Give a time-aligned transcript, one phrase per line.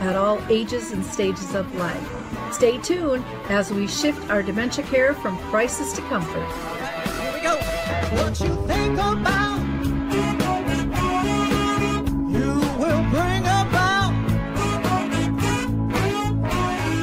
[0.00, 2.52] at all ages and stages of life.
[2.52, 6.46] Stay tuned as we shift our dementia care from crisis to comfort.
[7.20, 7.56] Here we go.
[8.22, 9.60] What you think about,
[12.30, 14.12] you will bring about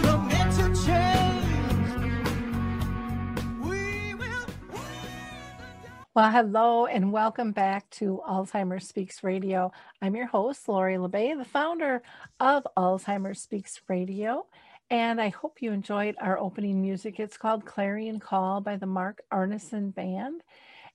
[0.04, 1.48] the mental change.
[3.60, 4.46] We will.
[6.16, 9.72] Well, hello and welcome back to Alzheimer's Speaks Radio.
[10.02, 12.02] I'm your host, Lori La Bey, the founder
[12.44, 14.46] of Alzheimer's Speaks Radio.
[14.90, 17.18] And I hope you enjoyed our opening music.
[17.18, 20.44] It's called Clarion Call by the Mark Arneson Band.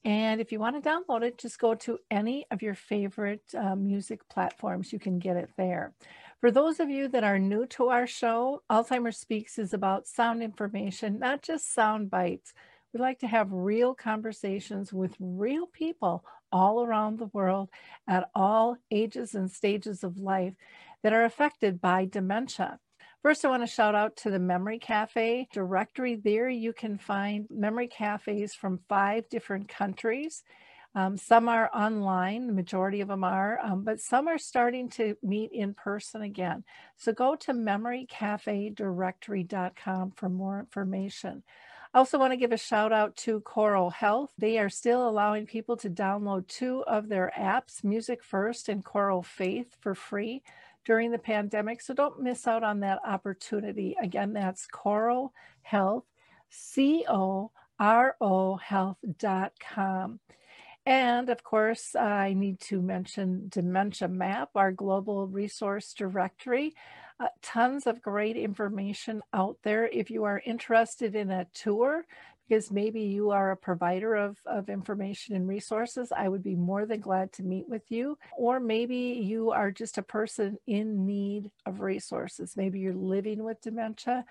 [0.04, 3.74] And if you want to download it, just go to any of your favorite uh,
[3.74, 4.92] music platforms.
[4.92, 5.94] You can get it there.
[6.42, 10.42] For those of you that are new to our show, Alzheimer's Speaks is about sound
[10.42, 12.52] information, not just sound bites.
[12.92, 17.68] We like to have real conversations with real people all around the world
[18.06, 20.54] at all ages and stages of life
[21.02, 22.78] that are affected by dementia.
[23.22, 26.14] First, I want to shout out to the Memory Cafe directory.
[26.14, 30.44] There you can find memory cafes from five different countries.
[30.94, 35.16] Um, some are online, the majority of them are, um, but some are starting to
[35.22, 36.62] meet in person again.
[36.96, 41.42] So go to memorycafedirectory.com for more information.
[41.92, 44.28] I also want to give a shout out to CoroHealth.
[44.38, 49.22] They are still allowing people to download two of their apps, Music First and Coro
[49.22, 50.42] Faith, for free
[50.88, 51.82] during the pandemic.
[51.82, 53.94] So don't miss out on that opportunity.
[54.02, 56.04] Again, that's Coral Health,
[56.48, 60.18] C O R O health.com.
[60.86, 66.74] And of course, I need to mention Dementia Map, our global resource directory.
[67.20, 69.86] Uh, tons of great information out there.
[69.86, 72.06] If you are interested in a tour,
[72.48, 76.86] because maybe you are a provider of, of information and resources, I would be more
[76.86, 78.16] than glad to meet with you.
[78.38, 82.56] Or maybe you are just a person in need of resources.
[82.56, 84.24] Maybe you're living with dementia.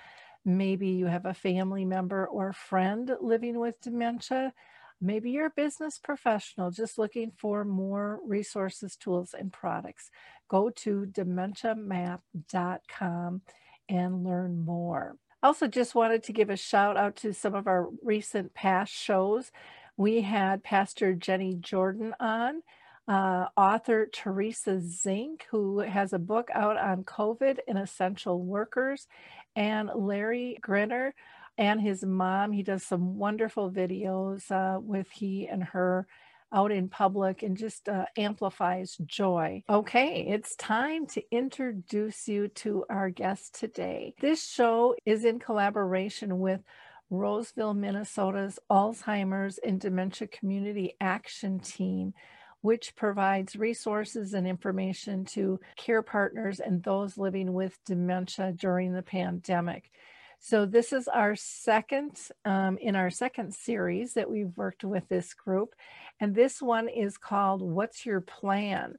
[0.43, 4.53] Maybe you have a family member or friend living with dementia.
[4.99, 10.09] Maybe you're a business professional just looking for more resources, tools, and products.
[10.47, 13.41] Go to dementiamap.com
[13.89, 15.17] and learn more.
[15.43, 19.51] Also, just wanted to give a shout out to some of our recent past shows.
[19.95, 22.63] We had Pastor Jenny Jordan on,
[23.07, 29.07] uh, author Teresa Zink, who has a book out on COVID and essential workers,
[29.55, 31.13] and Larry Grinner
[31.57, 32.51] and his mom.
[32.51, 36.07] He does some wonderful videos uh, with he and her
[36.53, 39.63] out in public and just uh, amplifies joy.
[39.69, 44.15] Okay, it's time to introduce you to our guest today.
[44.21, 46.61] This show is in collaboration with
[47.09, 52.13] Roseville, Minnesota's Alzheimer's and Dementia Community Action Team.
[52.61, 59.03] Which provides resources and information to care partners and those living with dementia during the
[59.03, 59.91] pandemic.
[60.39, 65.33] So this is our second um, in our second series that we've worked with this
[65.33, 65.75] group,
[66.19, 68.95] and this one is called "What's Your Plan?"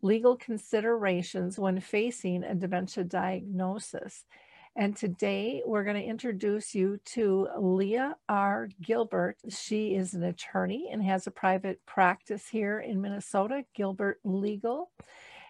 [0.00, 4.24] Legal considerations when facing a dementia diagnosis.
[4.76, 8.68] And today we're going to introduce you to Leah R.
[8.80, 9.36] Gilbert.
[9.48, 14.90] She is an attorney and has a private practice here in Minnesota, Gilbert Legal.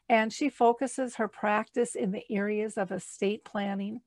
[0.08, 4.00] And she focuses her practice in the areas of estate planning,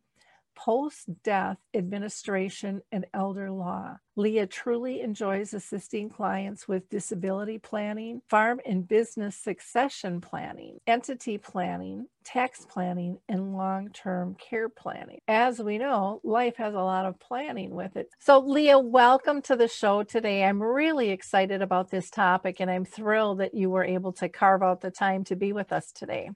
[0.56, 3.98] post death administration, and elder law.
[4.16, 12.08] Leah truly enjoys assisting clients with disability planning, farm and business succession planning, entity planning,
[12.24, 15.20] tax planning, and long term care planning.
[15.28, 18.10] As we know, life has a lot of planning with it.
[18.20, 20.44] So, Leah, welcome to the show today.
[20.44, 24.62] I'm really excited about this topic, and I'm thrilled that you were able to carve
[24.62, 26.32] out the time to be with us today.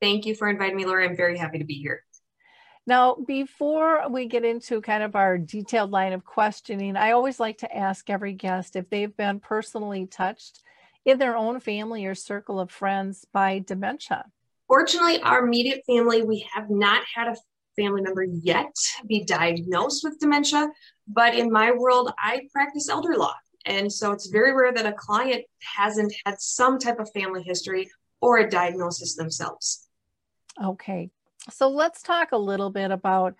[0.00, 1.08] Thank you for inviting me, Laura.
[1.08, 2.05] I'm very happy to be here.
[2.86, 7.58] Now, before we get into kind of our detailed line of questioning, I always like
[7.58, 10.62] to ask every guest if they've been personally touched
[11.04, 14.26] in their own family or circle of friends by dementia.
[14.68, 17.36] Fortunately, our immediate family, we have not had a
[17.76, 18.74] family member yet
[19.06, 20.68] be diagnosed with dementia,
[21.08, 23.34] but in my world, I practice elder law.
[23.66, 25.44] And so it's very rare that a client
[25.76, 27.90] hasn't had some type of family history
[28.20, 29.88] or a diagnosis themselves.
[30.62, 31.10] Okay,
[31.50, 33.34] So let's talk a little bit about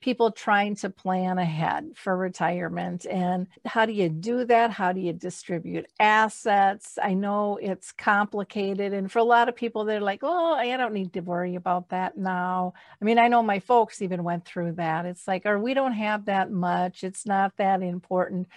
[0.00, 4.70] people trying to plan ahead for retirement and how do you do that?
[4.70, 6.98] How do you distribute assets?
[7.02, 10.94] I know it's complicated and for a lot of people they're like oh i don't
[10.94, 12.72] need to worry about that now.
[13.00, 15.04] I mean i know my folks even went through that.
[15.04, 17.04] It's like or we don't have that much.
[17.04, 18.48] It's not that important.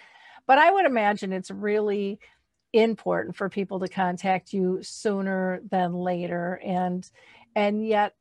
[0.48, 2.20] But i would imagine it's really
[2.72, 7.10] important for people to contact you sooner than later and
[7.56, 8.16] and yet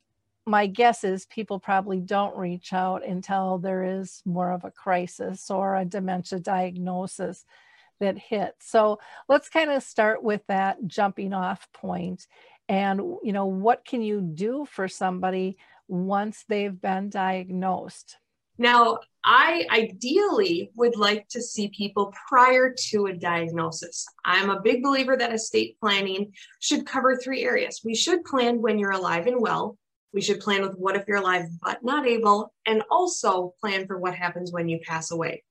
[0.46, 5.50] my guess is people probably don't reach out until there is more of a crisis
[5.50, 7.44] or a dementia diagnosis
[8.00, 8.68] that hits.
[8.68, 8.98] So
[9.28, 12.26] let's kind of start with that jumping off point
[12.68, 15.56] and you know what can you do for somebody
[15.88, 18.16] once they've been diagnosed?
[18.58, 24.06] Now, I ideally would like to see people prior to a diagnosis.
[24.24, 27.80] I'm a big believer that estate planning should cover three areas.
[27.84, 29.78] We should plan when you're alive and well,
[30.12, 33.98] we should plan with what if you're alive but not able, and also plan for
[33.98, 35.42] what happens when you pass away.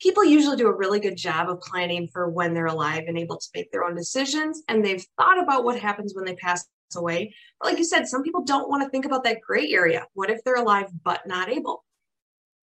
[0.00, 3.38] People usually do a really good job of planning for when they're alive and able
[3.38, 7.34] to make their own decisions, and they've thought about what happens when they pass away.
[7.60, 10.04] But like you said, some people don't want to think about that gray area.
[10.12, 11.85] What if they're alive but not able?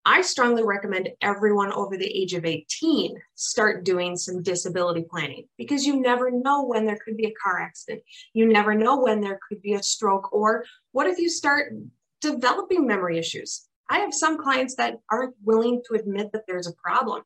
[0.04, 5.86] I strongly recommend everyone over the age of 18 start doing some disability planning because
[5.86, 8.02] you never know when there could be a car accident.
[8.34, 11.74] You never know when there could be a stroke, or what if you start
[12.20, 13.68] developing memory issues?
[13.88, 17.22] I have some clients that aren't willing to admit that there's a problem.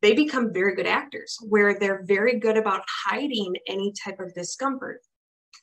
[0.00, 5.00] They become very good actors where they're very good about hiding any type of discomfort.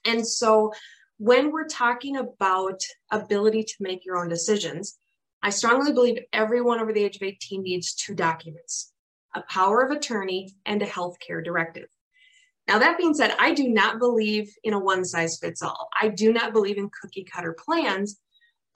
[0.05, 0.73] And so
[1.17, 2.81] when we're talking about
[3.11, 4.97] ability to make your own decisions,
[5.47, 8.91] I strongly believe everyone over the age of 18 needs two documents
[9.33, 11.87] a power of attorney and a healthcare directive.
[12.67, 15.87] Now, that being said, I do not believe in a one size fits all.
[16.01, 18.19] I do not believe in cookie cutter plans,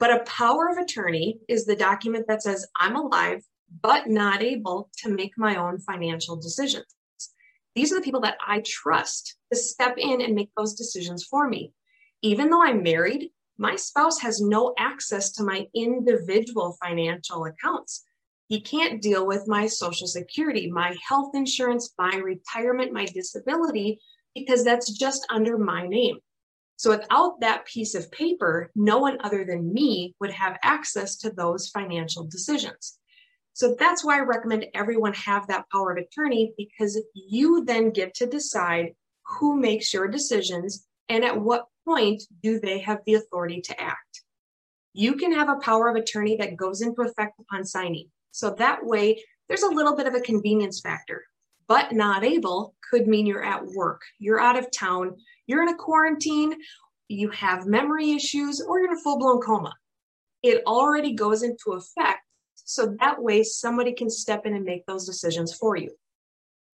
[0.00, 3.42] but a power of attorney is the document that says I'm alive,
[3.82, 6.86] but not able to make my own financial decisions.
[7.74, 11.46] These are the people that I trust to step in and make those decisions for
[11.46, 11.74] me.
[12.22, 13.28] Even though I'm married,
[13.58, 18.04] my spouse has no access to my individual financial accounts.
[18.48, 23.98] He can't deal with my social security, my health insurance, my retirement, my disability,
[24.34, 26.18] because that's just under my name.
[26.76, 31.30] So without that piece of paper, no one other than me would have access to
[31.30, 32.98] those financial decisions.
[33.52, 38.14] So that's why I recommend everyone have that power of attorney because you then get
[38.14, 38.94] to decide
[39.26, 44.22] who makes your decisions and at what point do they have the authority to act?
[44.94, 48.08] You can have a power of attorney that goes into effect upon signing.
[48.30, 51.24] So that way, there's a little bit of a convenience factor,
[51.68, 55.76] but not able could mean you're at work, you're out of town, you're in a
[55.76, 56.54] quarantine,
[57.08, 59.74] you have memory issues, or you're in a full blown coma.
[60.42, 62.20] It already goes into effect.
[62.54, 65.90] So that way, somebody can step in and make those decisions for you.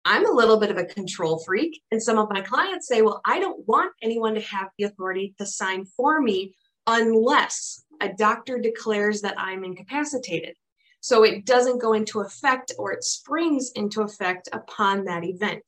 [0.04, 1.80] I'm a little bit of a control freak.
[1.90, 5.34] And some of my clients say, well, I don't want anyone to have the authority
[5.38, 6.54] to sign for me
[6.86, 10.56] unless a doctor declares that I'm incapacitated.
[11.00, 15.62] So it doesn't go into effect or it springs into effect upon that event.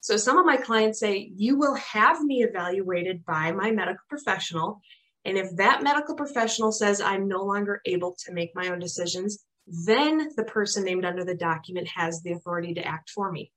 [0.00, 4.80] So some of my clients say, you will have me evaluated by my medical professional.
[5.24, 9.44] And if that medical professional says I'm no longer able to make my own decisions,
[9.66, 13.52] then the person named under the document has the authority to act for me.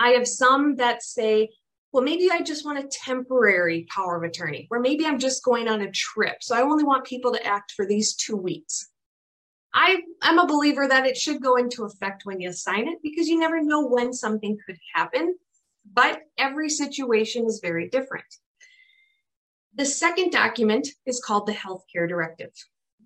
[0.00, 1.50] I have some that say,
[1.92, 5.68] well, maybe I just want a temporary power of attorney, or maybe I'm just going
[5.68, 6.36] on a trip.
[6.40, 8.88] So I only want people to act for these two weeks.
[9.74, 13.28] I, I'm a believer that it should go into effect when you sign it because
[13.28, 15.36] you never know when something could happen,
[15.92, 18.24] but every situation is very different.
[19.74, 22.50] The second document is called the healthcare directive.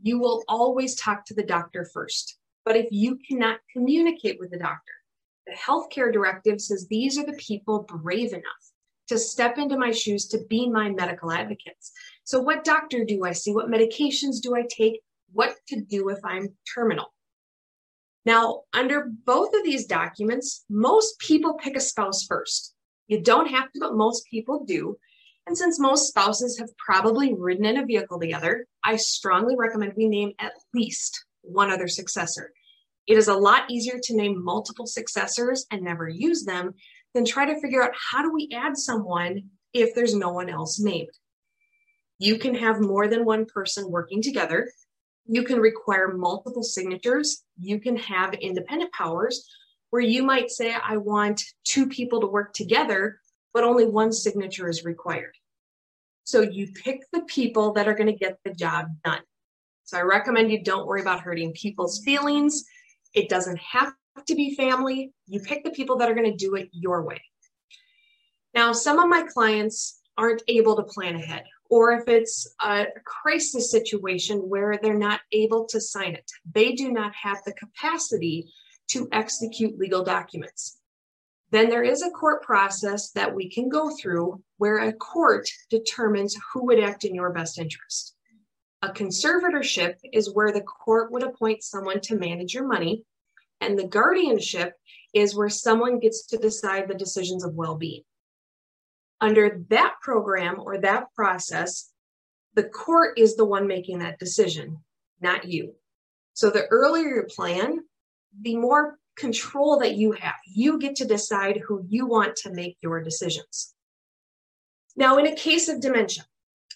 [0.00, 4.58] You will always talk to the doctor first, but if you cannot communicate with the
[4.58, 4.92] doctor,
[5.46, 8.44] the healthcare directive says these are the people brave enough
[9.08, 11.92] to step into my shoes to be my medical advocates.
[12.24, 13.52] So, what doctor do I see?
[13.52, 15.00] What medications do I take?
[15.32, 17.12] What to do if I'm terminal?
[18.24, 22.74] Now, under both of these documents, most people pick a spouse first.
[23.06, 24.96] You don't have to, but most people do.
[25.46, 30.08] And since most spouses have probably ridden in a vehicle together, I strongly recommend we
[30.08, 32.52] name at least one other successor.
[33.06, 36.74] It is a lot easier to name multiple successors and never use them
[37.12, 40.80] than try to figure out how do we add someone if there's no one else
[40.80, 41.10] named.
[42.18, 44.70] You can have more than one person working together.
[45.26, 47.42] You can require multiple signatures.
[47.58, 49.48] You can have independent powers
[49.90, 53.20] where you might say, I want two people to work together,
[53.52, 55.34] but only one signature is required.
[56.24, 59.20] So you pick the people that are going to get the job done.
[59.84, 62.64] So I recommend you don't worry about hurting people's feelings.
[63.14, 63.94] It doesn't have
[64.26, 65.12] to be family.
[65.26, 67.22] You pick the people that are going to do it your way.
[68.54, 73.70] Now, some of my clients aren't able to plan ahead, or if it's a crisis
[73.70, 78.52] situation where they're not able to sign it, they do not have the capacity
[78.88, 80.78] to execute legal documents.
[81.50, 86.36] Then there is a court process that we can go through where a court determines
[86.52, 88.14] who would act in your best interest.
[88.84, 93.02] A conservatorship is where the court would appoint someone to manage your money,
[93.62, 94.74] and the guardianship
[95.14, 98.02] is where someone gets to decide the decisions of well being.
[99.22, 101.92] Under that program or that process,
[102.52, 104.84] the court is the one making that decision,
[105.18, 105.76] not you.
[106.34, 107.78] So the earlier you plan,
[108.38, 110.34] the more control that you have.
[110.44, 113.72] You get to decide who you want to make your decisions.
[114.94, 116.26] Now, in a case of dementia,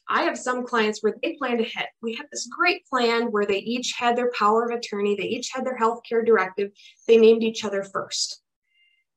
[0.08, 1.88] I have some clients where they planned ahead.
[2.02, 5.50] We had this great plan where they each had their power of attorney, they each
[5.52, 6.70] had their healthcare directive,
[7.06, 8.42] they named each other first.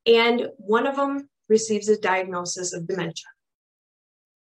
[0.05, 3.27] And one of them receives a diagnosis of dementia.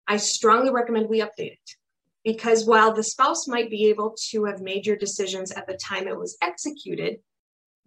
[0.07, 1.75] I strongly recommend we update it
[2.23, 6.07] because while the spouse might be able to have made your decisions at the time
[6.07, 7.17] it was executed,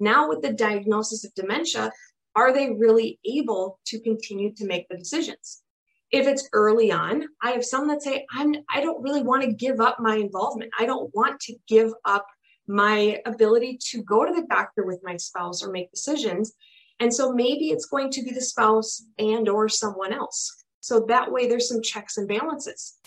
[0.00, 1.92] now, with the diagnosis of dementia,
[2.34, 5.62] are they really able to continue to make the decisions?
[6.10, 9.52] If it's early on, I have some that say, I'm, I don't really want to
[9.52, 10.72] give up my involvement.
[10.78, 12.26] I don't want to give up
[12.66, 16.52] my ability to go to the doctor with my spouse or make decisions.
[16.98, 20.64] And so maybe it's going to be the spouse and or someone else.
[20.80, 22.98] So that way there's some checks and balances.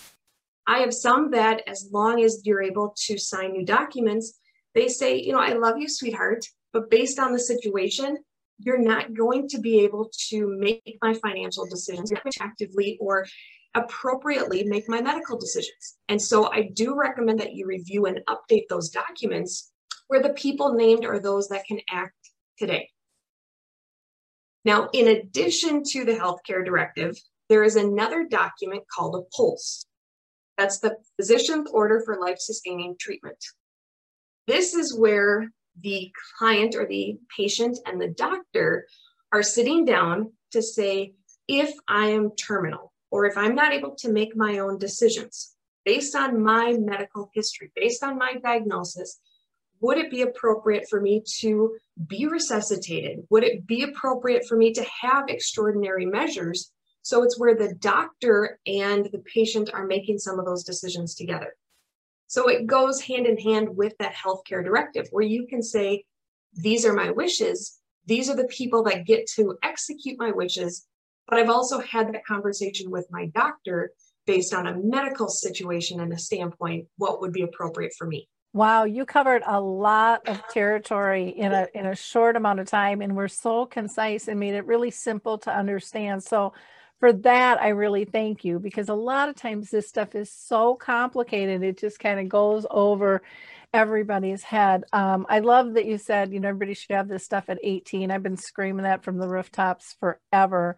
[0.66, 4.40] I have some that as long as you're able to sign new documents,
[4.74, 6.46] they say, you know, I love you, sweetheart.
[6.72, 8.18] But based on the situation,
[8.64, 13.26] you're not going to be able to make my financial decisions actively or
[13.76, 15.98] appropriately make my medical decisions.
[16.10, 19.72] And so I do recommend that you review and update those documents
[20.08, 22.16] where the people named are those that can act
[22.58, 22.90] today.
[24.66, 27.18] Now, in addition to the healthcare directive,
[27.50, 29.88] there is another document called a POLST.
[30.58, 33.38] That's the physician's order for life sustaining treatment.
[34.48, 38.88] This is where the client or the patient and the doctor
[39.32, 41.14] are sitting down to say,
[41.48, 46.16] if I am terminal or if I'm not able to make my own decisions based
[46.16, 49.20] on my medical history, based on my diagnosis,
[49.82, 51.76] would it be appropriate for me to
[52.08, 53.28] be resuscitated?
[53.30, 56.72] Would it be appropriate for me to have extraordinary measures?
[57.02, 61.56] So it's where the doctor and the patient are making some of those decisions together.
[62.28, 66.06] So it goes hand in hand with that healthcare directive where you can say,
[66.54, 67.80] these are my wishes.
[68.06, 70.88] These are the people that get to execute my wishes.
[71.28, 73.92] But I've also had that conversation with my doctor
[74.26, 78.28] based on a medical situation and a standpoint, what would be appropriate for me.
[78.54, 83.02] Wow, you covered a lot of territory in a in a short amount of time
[83.02, 86.24] and we're so concise and made it really simple to understand.
[86.24, 86.54] So
[87.04, 90.76] for that, I really thank you because a lot of times this stuff is so
[90.76, 91.62] complicated.
[91.62, 93.22] It just kind of goes over
[93.74, 94.86] everybody's head.
[94.94, 98.10] Um, I love that you said, you know, everybody should have this stuff at 18.
[98.10, 100.78] I've been screaming that from the rooftops forever.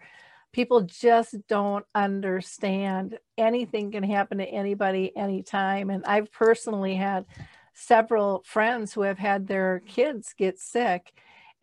[0.51, 5.91] People just don't understand anything can happen to anybody anytime.
[5.91, 7.27] And I've personally had
[7.75, 11.13] several friends who have had their kids get sick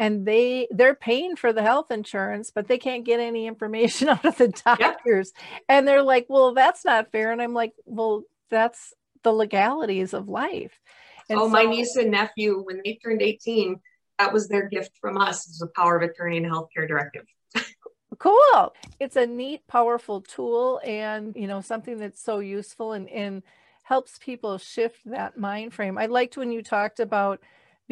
[0.03, 4.25] and they they're paying for the health insurance but they can't get any information out
[4.25, 5.33] of the doctors.
[5.69, 7.31] And they're like well that's not fair.
[7.31, 8.93] And i'm like well that's
[9.23, 10.81] the legalities of life.
[11.31, 13.81] And oh so, my niece and nephew when they turned 18
[14.19, 17.25] that was their gift from us as a power of attorney and healthcare directive.
[18.19, 18.75] Cool.
[19.01, 23.43] It's a neat powerful tool and you know something that's so useful and, and
[23.85, 25.97] helps people shift that mind frame.
[25.97, 27.41] I liked when you talked about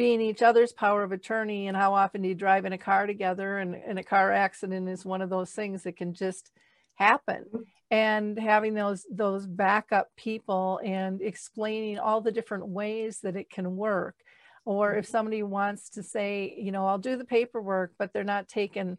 [0.01, 3.05] being each other's power of attorney and how often do you drive in a car
[3.05, 6.49] together and, and a car accident is one of those things that can just
[6.95, 7.45] happen.
[7.91, 13.75] And having those those backup people and explaining all the different ways that it can
[13.75, 14.15] work.
[14.65, 18.47] Or if somebody wants to say you know i'll do the paperwork but they're not
[18.47, 18.97] taking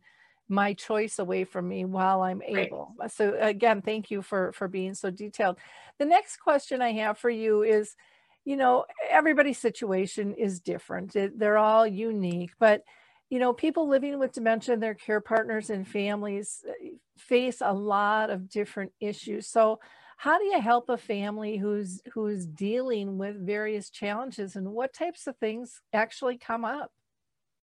[0.48, 2.94] my choice away from me while i'm able.
[2.96, 3.10] Right.
[3.10, 5.58] so again thank you for for being so detailed.
[5.98, 7.96] The next question i have for you is
[8.44, 11.14] you know, everybody's situation is different.
[11.14, 12.82] It, they're all unique, but
[13.30, 16.72] you know, people living with dementia their care partners and families uh,
[17.16, 19.48] face a lot of different issues.
[19.48, 19.80] So,
[20.18, 25.26] how do you help a family who's who's dealing with various challenges and what types
[25.26, 26.90] of things actually come up?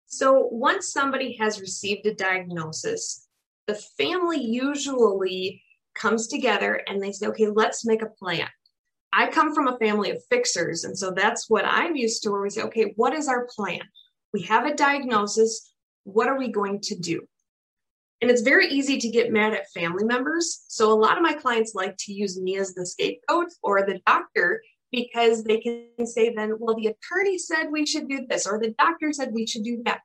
[0.07, 3.27] So, once somebody has received a diagnosis,
[3.67, 5.61] the family usually
[5.93, 8.47] comes together and they say, okay, let's make a plan.
[9.11, 10.83] I come from a family of fixers.
[10.83, 13.81] And so that's what I'm used to, where we say, okay, what is our plan?
[14.33, 15.73] We have a diagnosis.
[16.03, 17.21] What are we going to do?
[18.21, 20.63] And it's very easy to get mad at family members.
[20.67, 23.99] So a lot of my clients like to use me as the scapegoat or the
[24.05, 24.61] doctor
[24.91, 28.73] because they can say then, well, the attorney said we should do this, or the
[28.77, 30.01] doctor said we should do that.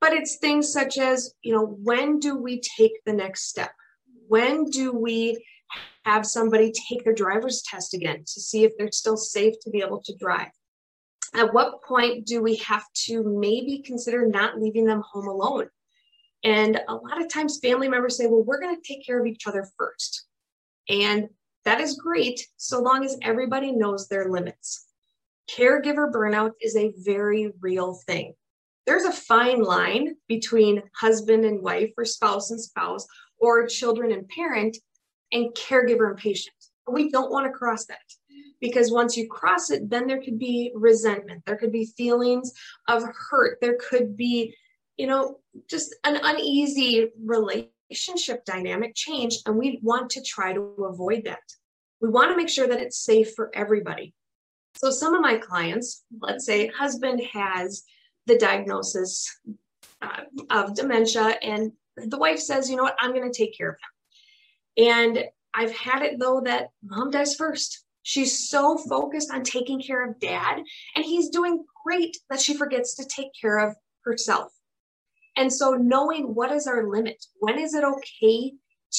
[0.00, 3.72] But it's things such as, you know, when do we take the next step?
[4.28, 5.42] When do we
[6.04, 9.80] have somebody take their driver's test again to see if they're still safe to be
[9.80, 10.50] able to drive?
[11.34, 15.68] At what point do we have to maybe consider not leaving them home alone?
[16.44, 19.26] And a lot of times family members say, well, we're going to take care of
[19.26, 20.26] each other first.
[20.88, 21.28] And
[21.64, 24.86] that is great so long as everybody knows their limits.
[25.50, 28.34] Caregiver burnout is a very real thing.
[28.86, 33.06] There's a fine line between husband and wife, or spouse and spouse,
[33.38, 34.76] or children and parent,
[35.32, 36.54] and caregiver and patient.
[36.86, 37.98] We don't want to cross that
[38.60, 42.52] because once you cross it, then there could be resentment, there could be feelings
[42.88, 44.54] of hurt, there could be,
[44.96, 49.38] you know, just an uneasy relationship dynamic change.
[49.46, 51.40] And we want to try to avoid that.
[52.00, 54.14] We want to make sure that it's safe for everybody.
[54.76, 57.84] So, some of my clients, let's say husband has
[58.26, 59.28] the diagnosis
[60.00, 63.68] uh, of dementia, and the wife says, you know what, I'm going to take care
[63.68, 63.91] of him.
[64.76, 65.24] And
[65.54, 67.84] I've had it though that mom dies first.
[68.02, 70.62] She's so focused on taking care of dad,
[70.96, 74.52] and he's doing great that she forgets to take care of herself.
[75.36, 78.52] And so, knowing what is our limit, when is it okay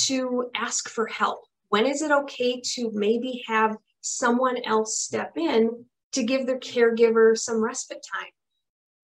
[0.05, 1.41] to ask for help?
[1.69, 7.37] When is it okay to maybe have someone else step in to give their caregiver
[7.37, 8.31] some respite time?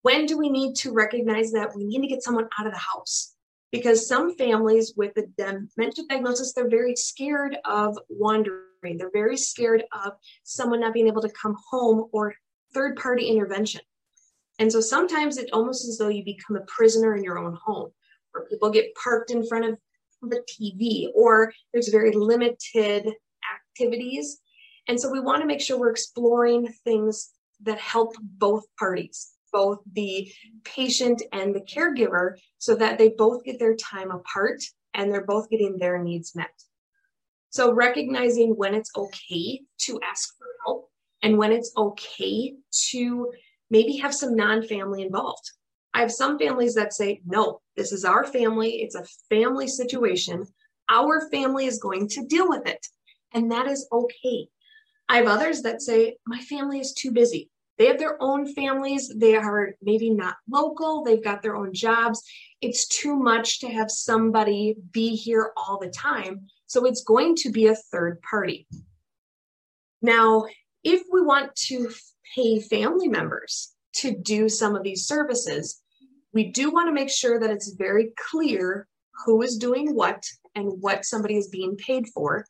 [0.02, 2.78] When do we need to recognize that we need to get someone out of the
[2.78, 3.34] house?
[3.70, 8.96] Because some families with a dementia diagnosis, they're very scared of wandering.
[8.96, 12.34] They're very scared of someone not being able to come home or
[12.72, 13.82] third party intervention.
[14.58, 17.90] And so sometimes it almost as though you become a prisoner in your own home,
[18.32, 19.78] where people get parked in front of
[20.22, 23.12] the TV, or there's very limited
[23.54, 24.40] activities.
[24.88, 27.30] And so we want to make sure we're exploring things
[27.62, 30.30] that help both parties, both the
[30.64, 34.62] patient and the caregiver, so that they both get their time apart
[34.94, 36.50] and they're both getting their needs met.
[37.50, 40.90] So recognizing when it's okay to ask for help
[41.22, 42.54] and when it's okay
[42.90, 43.32] to
[43.70, 45.50] maybe have some non family involved.
[45.94, 48.82] I have some families that say, no, this is our family.
[48.82, 50.46] It's a family situation.
[50.90, 52.86] Our family is going to deal with it.
[53.32, 54.48] And that is okay.
[55.08, 57.50] I have others that say, my family is too busy.
[57.78, 59.12] They have their own families.
[59.14, 61.04] They are maybe not local.
[61.04, 62.22] They've got their own jobs.
[62.60, 66.46] It's too much to have somebody be here all the time.
[66.66, 68.66] So it's going to be a third party.
[70.02, 70.46] Now,
[70.82, 71.90] if we want to
[72.34, 75.80] pay family members to do some of these services,
[76.32, 78.86] we do want to make sure that it's very clear
[79.24, 80.22] who is doing what
[80.54, 82.44] and what somebody is being paid for.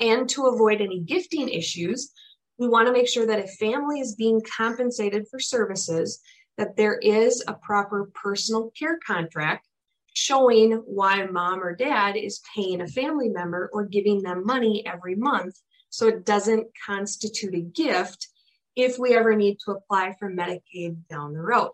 [0.00, 2.12] And to avoid any gifting issues,
[2.58, 6.20] we want to make sure that a family is being compensated for services,
[6.56, 9.66] that there is a proper personal care contract
[10.14, 15.16] showing why mom or dad is paying a family member or giving them money every
[15.16, 15.56] month
[15.90, 18.28] so it doesn't constitute a gift
[18.76, 21.72] if we ever need to apply for Medicaid down the road.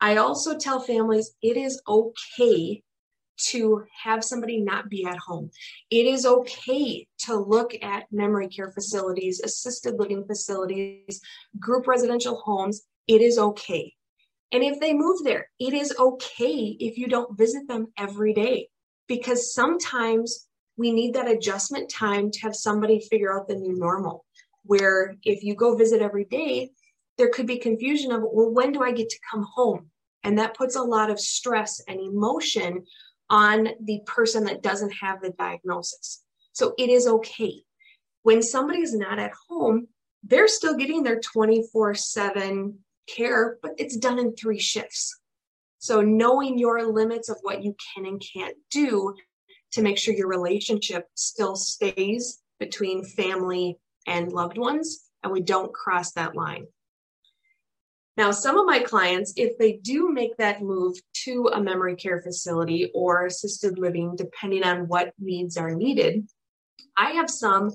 [0.00, 2.82] I also tell families it is okay
[3.50, 5.50] to have somebody not be at home.
[5.90, 11.20] It is okay to look at memory care facilities, assisted living facilities,
[11.58, 12.82] group residential homes.
[13.06, 13.94] It is okay.
[14.52, 18.68] And if they move there, it is okay if you don't visit them every day
[19.08, 24.24] because sometimes we need that adjustment time to have somebody figure out the new normal.
[24.64, 26.70] Where if you go visit every day,
[27.18, 29.90] there could be confusion of, well, when do I get to come home?
[30.24, 32.84] And that puts a lot of stress and emotion
[33.32, 36.22] on the person that doesn't have the diagnosis.
[36.52, 37.62] So it is okay.
[38.22, 39.88] When somebody is not at home,
[40.22, 45.18] they're still getting their 24 7 care, but it's done in three shifts.
[45.78, 49.14] So knowing your limits of what you can and can't do
[49.72, 55.72] to make sure your relationship still stays between family and loved ones, and we don't
[55.72, 56.66] cross that line.
[58.22, 62.22] Now, some of my clients, if they do make that move to a memory care
[62.22, 66.28] facility or assisted living, depending on what needs are needed,
[66.96, 67.72] I have some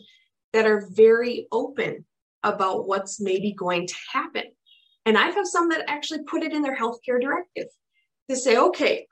[0.53, 2.05] that are very open
[2.43, 4.43] about what's maybe going to happen.
[5.05, 7.67] And I have some that actually put it in their healthcare directive
[8.29, 9.05] to say, okay,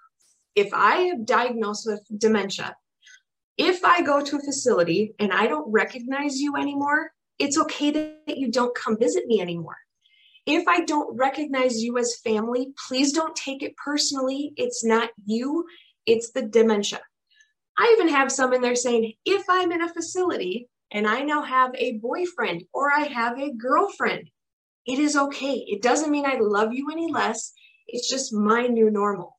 [0.55, 2.77] if I am diagnosed with dementia,
[3.57, 8.37] If I go to a facility and I don't recognize you anymore, it's okay that
[8.37, 9.77] you don't come visit me anymore.
[10.45, 14.53] If I don't recognize you as family, please don't take it personally.
[14.57, 15.65] It's not you,
[16.05, 17.01] it's the dementia.
[17.77, 21.41] I even have some in there saying, if I'm in a facility and I now
[21.41, 24.29] have a boyfriend or I have a girlfriend,
[24.85, 25.65] it is okay.
[25.67, 27.51] It doesn't mean I love you any less.
[27.87, 29.35] It's just my new normal.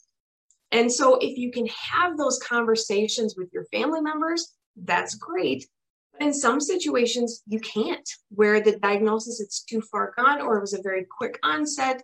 [0.73, 5.67] And so if you can have those conversations with your family members, that's great.
[6.19, 10.61] But in some situations, you can't, where the diagnosis it's too far gone or it
[10.61, 12.03] was a very quick onset.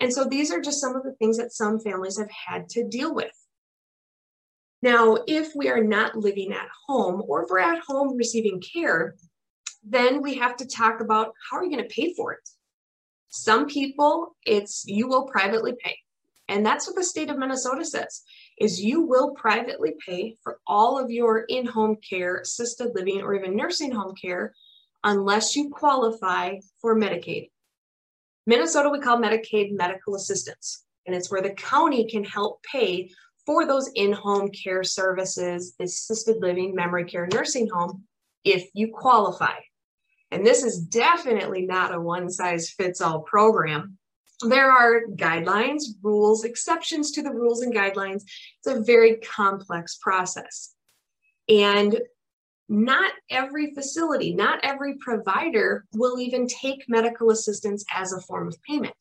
[0.00, 2.86] And so these are just some of the things that some families have had to
[2.86, 3.32] deal with.
[4.82, 9.16] Now, if we are not living at home or if we're at home receiving care,
[9.82, 12.48] then we have to talk about how are you going to pay for it?
[13.28, 15.96] Some people, it's you will privately pay.
[16.48, 18.22] And that's what the state of Minnesota says
[18.58, 23.56] is you will privately pay for all of your in-home care, assisted living, or even
[23.56, 24.54] nursing home care
[25.02, 27.50] unless you qualify for Medicaid.
[28.46, 33.10] Minnesota, we call Medicaid medical assistance, and it's where the county can help pay
[33.46, 38.04] for those in-home care services, assisted living, memory care, nursing home,
[38.44, 39.56] if you qualify.
[40.30, 43.98] And this is definitely not a one size fits all program.
[44.42, 48.24] There are guidelines, rules, exceptions to the rules and guidelines.
[48.58, 50.74] It's a very complex process.
[51.48, 52.00] And
[52.68, 58.62] not every facility, not every provider will even take medical assistance as a form of
[58.62, 58.96] payment.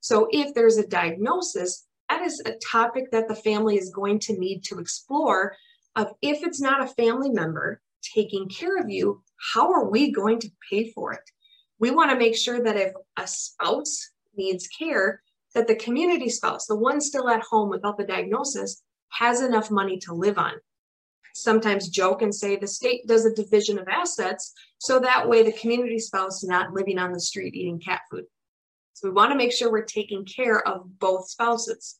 [0.00, 4.38] So if there's a diagnosis, that is a topic that the family is going to
[4.38, 5.56] need to explore
[5.96, 10.38] of if it's not a family member taking care of you how are we going
[10.40, 11.30] to pay for it
[11.78, 15.22] we want to make sure that if a spouse needs care
[15.54, 19.98] that the community spouse the one still at home without the diagnosis has enough money
[19.98, 20.52] to live on
[21.34, 25.58] sometimes joke and say the state does a division of assets so that way the
[25.58, 28.24] community spouse is not living on the street eating cat food
[28.94, 31.98] so we want to make sure we're taking care of both spouses.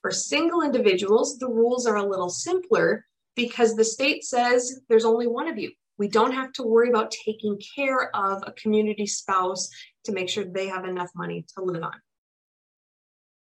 [0.00, 5.26] For single individuals, the rules are a little simpler because the state says there's only
[5.26, 5.72] one of you.
[5.98, 9.68] We don't have to worry about taking care of a community spouse
[10.04, 12.00] to make sure they have enough money to live on.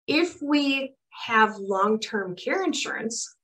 [0.07, 3.35] If we have long term care insurance,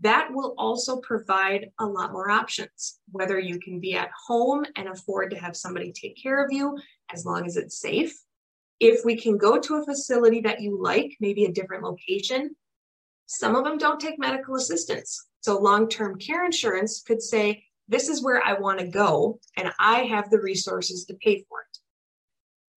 [0.00, 2.98] that will also provide a lot more options.
[3.10, 6.78] Whether you can be at home and afford to have somebody take care of you
[7.12, 8.14] as long as it's safe,
[8.78, 12.54] if we can go to a facility that you like, maybe a different location,
[13.26, 15.26] some of them don't take medical assistance.
[15.40, 19.72] So long term care insurance could say, This is where I want to go, and
[19.78, 21.65] I have the resources to pay for it.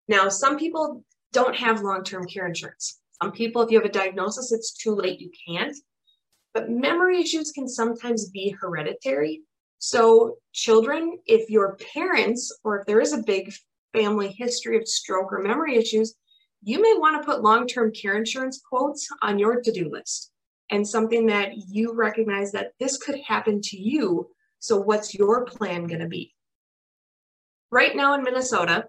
[0.09, 3.01] Now, some people don't have long term care insurance.
[3.23, 5.77] Some people, if you have a diagnosis, it's too late, you can't.
[6.55, 9.42] But memory issues can sometimes be hereditary.
[9.79, 13.53] So, children, if your parents or if there is a big
[13.92, 16.14] family history of stroke or memory issues,
[16.62, 20.33] you may want to put long term care insurance quotes on your to do list
[20.71, 24.29] and something that you recognize that this could happen to you.
[24.59, 26.35] So, what's your plan going to be?
[27.71, 28.88] Right now in Minnesota,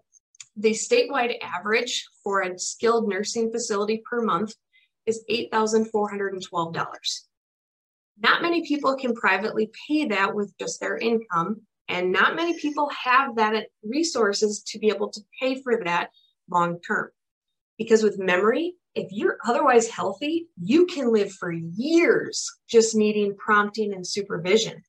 [0.58, 4.56] the statewide average for a skilled nursing facility per month
[5.06, 6.88] is $8,412.
[8.20, 12.89] Not many people can privately pay that with just their income, and not many people
[13.04, 16.10] have that resources to be able to pay for that
[16.50, 17.12] long term.
[17.78, 23.93] Because with memory, if you're otherwise healthy, you can live for years just needing prompting
[23.93, 24.82] and supervision.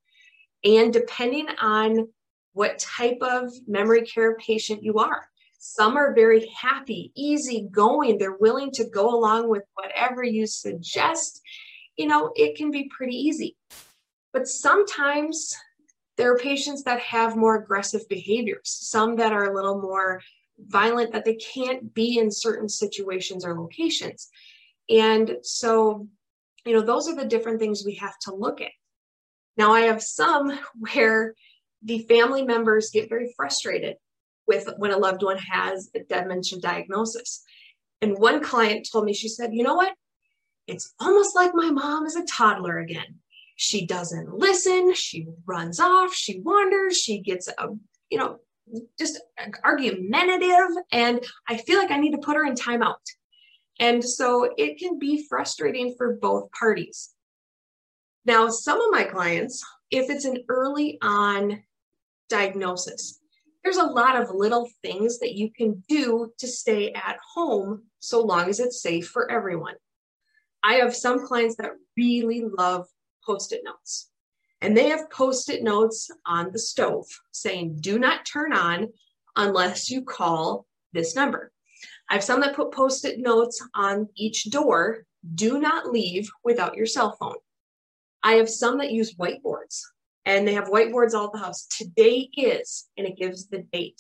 [0.65, 2.09] And depending on
[2.55, 5.29] what type of memory care patient you are,
[5.59, 8.17] some are very happy, easy going.
[8.17, 11.41] They're willing to go along with whatever you suggest.
[11.97, 13.57] You know, it can be pretty easy.
[14.33, 15.55] But sometimes
[16.17, 20.21] there are patients that have more aggressive behaviors, some that are a little more
[20.59, 24.29] violent, that they can't be in certain situations or locations.
[24.89, 26.07] And so,
[26.65, 28.71] you know, those are the different things we have to look at.
[29.57, 31.35] Now, I have some where
[31.83, 33.97] the family members get very frustrated
[34.49, 37.45] with when a loved one has a dementia diagnosis.
[38.01, 39.95] And one client told me, she said, you know what?
[40.67, 43.17] It's almost like my mom is a toddler again.
[43.57, 44.95] She doesn't listen.
[44.95, 46.15] She runs off.
[46.15, 46.97] She wanders.
[46.97, 47.69] She gets a
[48.11, 48.39] you know
[48.99, 49.21] just
[49.65, 50.77] argumentative.
[50.93, 52.97] And i feel like i need to put her in timeout.
[53.81, 57.11] And so it can be frustrating for both parties.
[58.25, 61.63] Now some of my clients if it's an early on
[62.29, 63.19] diagnosis
[63.63, 68.21] there's a lot of little things that you can do to stay at home so
[68.21, 69.75] long as it's safe for everyone
[70.63, 72.87] i have some clients that really love
[73.29, 74.11] post it notes.
[74.61, 78.89] And they have post it notes on the stove saying, do not turn on
[79.37, 81.53] unless you call this number.
[82.11, 86.75] I have some that put post it notes on each door do not leave without
[86.75, 87.37] your cell phone.
[88.23, 89.83] I have some that use whiteboards
[90.29, 91.67] and they have whiteboards all the house.
[91.67, 93.99] Today is, and it gives the date.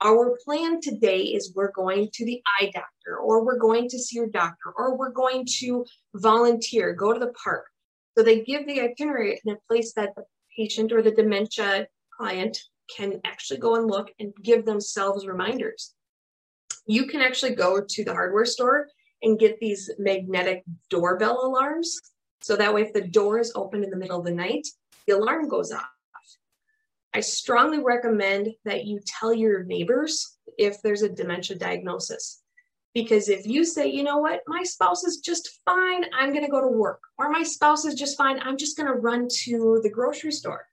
[0.00, 4.16] Our plan today is we're going to the eye doctor, or we're going to see
[4.16, 5.84] your doctor, or we're going to
[6.14, 7.66] volunteer, go to the park.
[8.16, 10.22] So they give the itinerary in a place that the
[10.56, 12.56] patient or the dementia client
[12.96, 15.94] can actually go and look and give themselves reminders.
[16.86, 18.86] You can actually go to the hardware store
[19.22, 21.98] and get these magnetic doorbell alarms.
[22.42, 24.68] So that way, if the door is open in the middle of the night,
[25.06, 25.88] the alarm goes off.
[27.14, 32.42] I strongly recommend that you tell your neighbors if there's a dementia diagnosis.
[32.92, 36.50] Because if you say, you know what, my spouse is just fine, I'm going to
[36.50, 39.80] go to work, or my spouse is just fine, I'm just going to run to
[39.82, 40.66] the grocery store.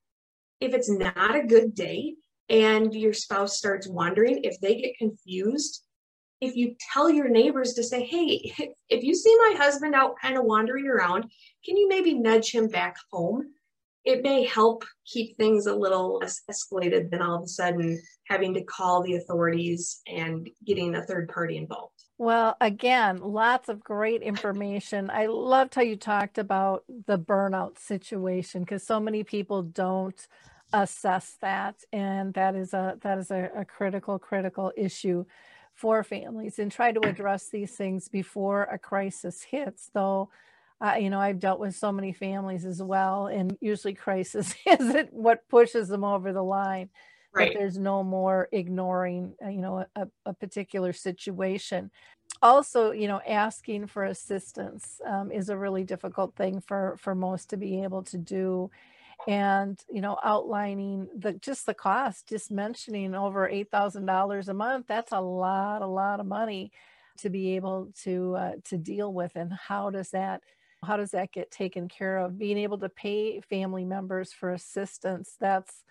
[0.60, 2.15] If it's not a good day
[2.50, 5.84] and your spouse starts wandering, if they get confused,
[6.41, 8.54] if you tell your neighbors to say, hey,
[8.89, 11.24] if you see my husband out kind of wandering around,
[11.65, 13.52] can you maybe nudge him back home?
[14.04, 18.54] It may help keep things a little less escalated than all of a sudden having
[18.56, 21.94] to call the authorities and getting a third party involved.
[22.18, 25.10] Well, again, lots of great information.
[25.10, 30.28] I loved how you talked about the burnout situation because so many people don't
[30.74, 35.26] assess that, and that is a that is a, a critical critical issue
[35.74, 40.30] for families and try to address these things before a crisis hits though
[40.82, 45.13] uh, you know i've dealt with so many families as well and usually crisis isn't
[45.13, 46.89] what pushes them over the line
[47.34, 47.54] right.
[47.54, 51.91] but there's no more ignoring uh, you know a, a, particular situation
[52.41, 57.50] also you know asking for assistance um, is a really difficult thing for for most
[57.50, 58.70] to be able to do
[59.28, 65.12] and you know outlining the just the cost just mentioning over $8000 a month that's
[65.12, 66.72] a lot a lot of money
[67.20, 70.41] to be able to uh, to deal with and how does that
[70.84, 72.38] how does that get taken care of?
[72.38, 75.84] Being able to pay family members for assistance that's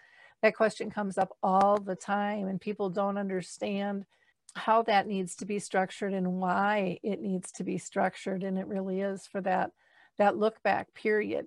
[0.43, 4.07] that question comes up all the time and people don't understand
[4.55, 8.67] how that needs to be structured and why it needs to be structured and it
[8.67, 9.71] really is for that
[10.19, 11.47] that look back period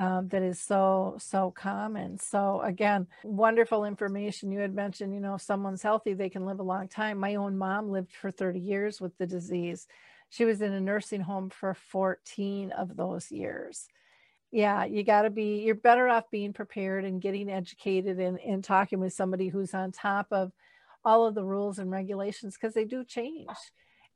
[0.00, 2.18] um, that is so so common.
[2.18, 4.50] So again wonderful information.
[4.50, 7.18] You had mentioned you know if someone's healthy they can live a long time.
[7.18, 9.86] My own mom lived for 30 years with the disease
[10.30, 13.86] she was in a nursing home for 14 of those years
[14.50, 18.64] yeah you got to be you're better off being prepared and getting educated and, and
[18.64, 20.52] talking with somebody who's on top of
[21.04, 23.48] all of the rules and regulations because they do change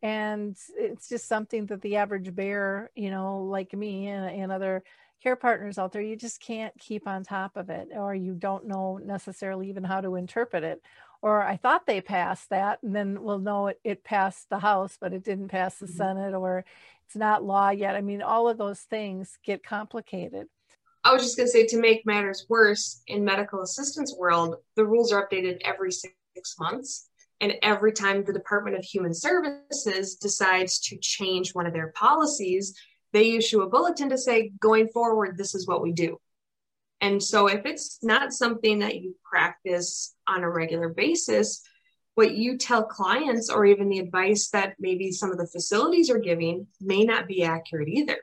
[0.03, 4.83] and it's just something that the average bear you know like me and, and other
[5.25, 8.67] care partners out there, you just can't keep on top of it, or you don't
[8.67, 10.83] know necessarily even how to interpret it.
[11.25, 14.99] Or I thought they passed that, and then we'll know it, it passed the House,
[15.01, 15.97] but it didn't pass the mm-hmm.
[15.97, 16.67] Senate, or
[17.07, 17.97] it's not law yet.
[17.97, 20.49] I mean, all of those things get complicated.
[21.03, 24.85] I was just going to say to make matters worse, in medical assistance world, the
[24.85, 27.09] rules are updated every six months.
[27.41, 32.79] And every time the Department of Human Services decides to change one of their policies,
[33.15, 36.19] they issue a bulletin to say, going forward, this is what we do.
[37.01, 41.63] And so if it's not something that you practice on a regular basis,
[42.15, 46.19] what you tell clients or even the advice that maybe some of the facilities are
[46.19, 48.19] giving may not be accurate either.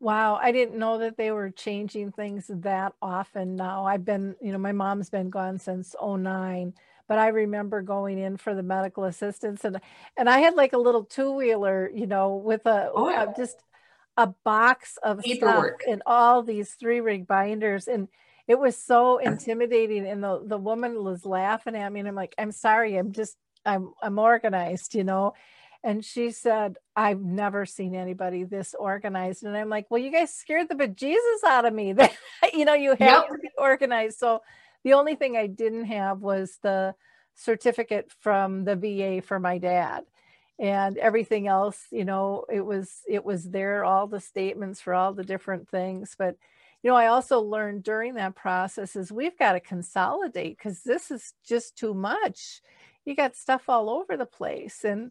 [0.00, 3.84] Wow, I didn't know that they were changing things that often now.
[3.84, 6.72] I've been, you know, my mom's been gone since 09,
[7.06, 9.78] but I remember going in for the medical assistance and
[10.16, 13.24] and I had like a little two-wheeler, you know, with a oh, yeah.
[13.24, 13.56] Uh, just
[14.20, 15.80] a box of Paperwork.
[15.80, 18.06] stuff and all these three ring binders and
[18.46, 22.34] it was so intimidating and the, the woman was laughing at me and i'm like
[22.36, 25.32] i'm sorry i'm just i'm i'm organized you know
[25.82, 30.34] and she said i've never seen anybody this organized and i'm like well you guys
[30.34, 32.12] scared the bejesus out of me that
[32.52, 33.28] you know you have yep.
[33.28, 34.42] to be organized so
[34.84, 36.94] the only thing i didn't have was the
[37.36, 40.04] certificate from the va for my dad
[40.60, 45.14] and everything else you know it was it was there all the statements for all
[45.14, 46.36] the different things but
[46.82, 51.10] you know i also learned during that process is we've got to consolidate because this
[51.10, 52.60] is just too much
[53.06, 55.10] you got stuff all over the place and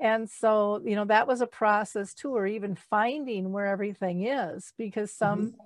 [0.00, 4.72] and so you know that was a process too or even finding where everything is
[4.76, 5.56] because some mm-hmm.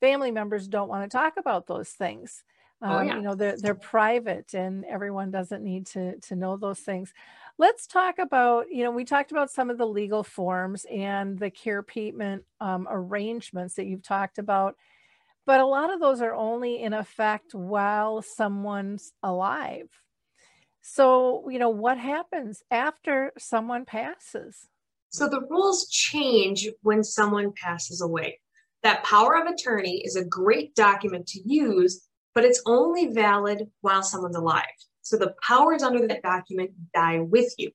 [0.00, 2.44] family members don't want to talk about those things
[2.82, 3.16] oh, um, yeah.
[3.16, 7.12] you know they're they're private and everyone doesn't need to to know those things
[7.58, 11.50] let's talk about you know we talked about some of the legal forms and the
[11.50, 14.76] care payment um, arrangements that you've talked about
[15.44, 19.88] but a lot of those are only in effect while someone's alive.
[20.82, 24.68] So, you know, what happens after someone passes?
[25.10, 28.40] So the rules change when someone passes away.
[28.82, 34.02] That power of attorney is a great document to use, but it's only valid while
[34.02, 34.64] someone's alive.
[35.02, 37.70] So the powers under that document die with you.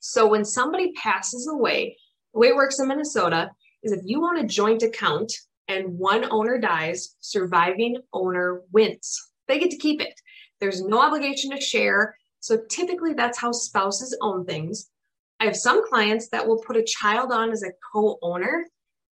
[0.00, 1.96] So when somebody passes away,
[2.32, 3.50] the way it works in Minnesota
[3.82, 5.32] is if you own a joint account
[5.68, 9.18] and one owner dies, surviving owner wins.
[9.46, 10.14] They get to keep it.
[10.60, 12.16] There's no obligation to share.
[12.40, 14.90] So typically that's how spouses own things.
[15.38, 18.66] I have some clients that will put a child on as a co owner.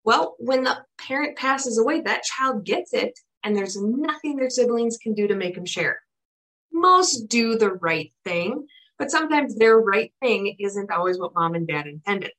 [0.04, 4.98] Well, when the parent passes away, that child gets it, and there's nothing their siblings
[4.98, 6.00] can do to make them share.
[6.80, 11.68] Most do the right thing, but sometimes their right thing isn't always what mom and
[11.68, 12.32] dad intended.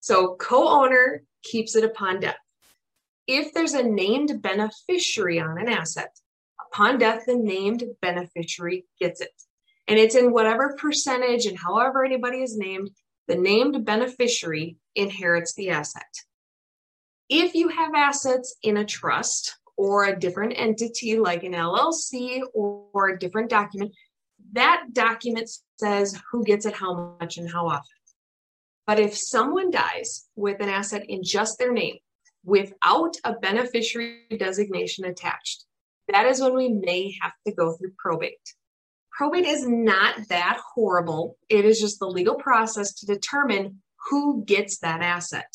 [0.00, 2.36] So, co owner keeps it upon death.
[3.26, 6.10] If there's a named beneficiary on an asset,
[6.66, 9.32] upon death, the named beneficiary gets it
[9.86, 12.90] and it's in whatever percentage and however anybody is named,
[13.28, 16.02] the named beneficiary inherits the asset.
[17.28, 22.86] If you have assets in a trust or a different entity like an LLC or,
[22.92, 23.92] or a different document,
[24.52, 27.88] that document says who gets it, how much, and how often.
[28.86, 31.96] But if someone dies with an asset in just their name
[32.44, 35.64] without a beneficiary designation attached,
[36.08, 38.54] that is when we may have to go through probate.
[39.10, 41.36] Probate is not that horrible.
[41.48, 45.50] It is just the legal process to determine who gets that asset.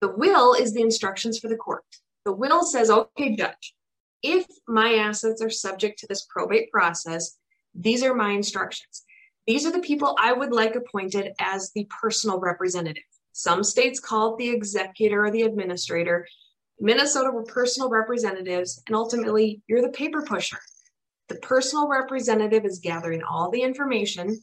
[0.00, 1.84] The will is the instructions for the court.
[2.26, 3.76] The will says, okay, judge,
[4.20, 7.38] if my assets are subject to this probate process,
[7.72, 9.04] these are my instructions.
[9.46, 13.04] These are the people I would like appointed as the personal representative.
[13.30, 16.26] Some states call it the executor or the administrator.
[16.80, 20.58] Minnesota were personal representatives, and ultimately, you're the paper pusher.
[21.28, 24.40] The personal representative is gathering all the information,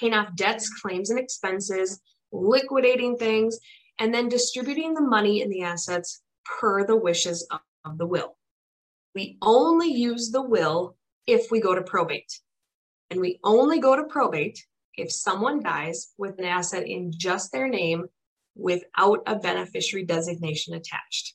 [0.00, 2.00] paying off debts, claims, and expenses,
[2.32, 3.60] liquidating things,
[4.00, 8.36] and then distributing the money and the assets per the wishes of, the will.
[9.14, 12.32] We only use the will if we go to probate.
[13.10, 17.68] And we only go to probate if someone dies with an asset in just their
[17.68, 18.06] name
[18.54, 21.34] without a beneficiary designation attached.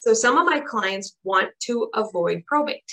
[0.00, 2.90] So some of my clients want to avoid probate.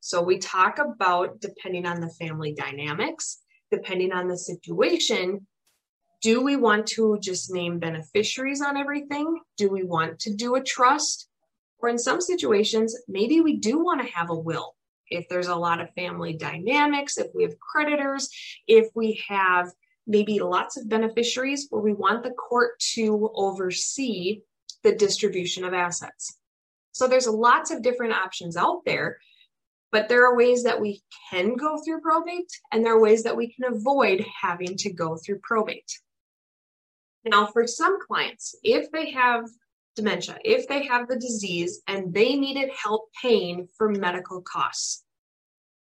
[0.00, 3.38] So we talk about depending on the family dynamics,
[3.70, 5.46] depending on the situation,
[6.24, 9.40] do we want to just name beneficiaries on everything?
[9.58, 11.28] Do we want to do a trust?
[11.80, 14.74] Or in some situations, maybe we do want to have a will.
[15.10, 18.30] If there's a lot of family dynamics, if we have creditors,
[18.66, 19.70] if we have
[20.06, 24.40] maybe lots of beneficiaries where we want the court to oversee
[24.82, 26.38] the distribution of assets.
[26.92, 29.18] So there's lots of different options out there.
[29.92, 33.36] But there are ways that we can go through probate, and there are ways that
[33.36, 36.00] we can avoid having to go through probate.
[37.24, 39.44] Now, for some clients, if they have
[39.96, 45.04] dementia, if they have the disease and they needed help paying for medical costs,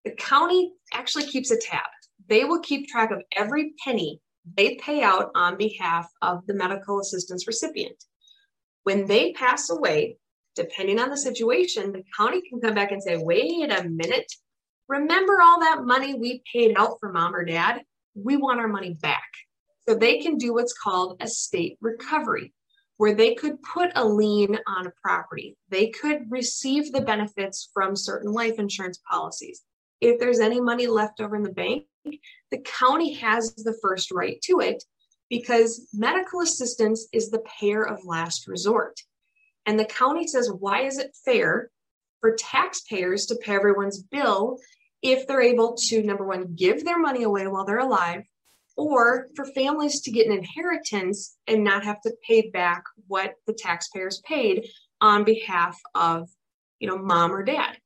[0.06, 1.82] the county actually keeps a tab.
[2.28, 4.22] They will keep track of every penny
[4.58, 8.04] they pay out on behalf of the medical assistance recipient.
[8.84, 10.18] When they pass away,
[10.56, 14.32] depending on the situation, the county can come back and say, wait a minute,
[14.88, 17.82] remember all that money we paid out for mom or dad?
[18.16, 19.30] We want our money back.
[19.88, 22.54] So they can do what's called estate recovery,
[22.98, 25.58] where they could put a lien on a property.
[25.70, 29.64] They could receive the benefits from certain life insurance policies.
[30.00, 31.86] If there's any money left over in the bank,
[32.52, 34.84] the county has the first right to it
[35.30, 39.00] because medical assistance is the payer of last resort.
[39.66, 41.72] And the county says, why is it fair
[42.20, 44.58] for taxpayers to pay everyone's bill
[45.02, 48.24] if they're able to, number one, give their money away while they're alive,
[48.82, 53.54] or for families to get an inheritance and not have to pay back what the
[53.54, 54.68] taxpayers paid
[55.00, 56.30] on behalf of,
[56.80, 57.78] you know, mom or dad.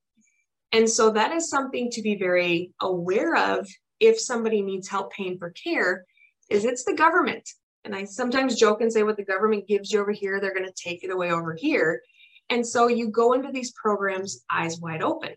[0.72, 3.68] And so that is something to be very aware of
[4.00, 6.06] if somebody needs help paying for care
[6.50, 7.50] is it's the government
[7.86, 10.66] and I sometimes joke and say what the government gives you over here, they're going
[10.66, 12.02] to take it away over here.
[12.50, 15.36] And so you go into these programs eyes wide open.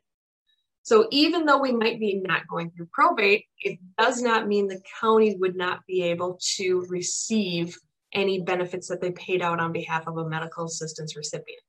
[0.89, 4.81] So even though we might be not going through probate, it does not mean the
[4.99, 7.77] county would not be able to receive
[8.15, 11.61] any benefits that they paid out on behalf of a medical assistance recipient.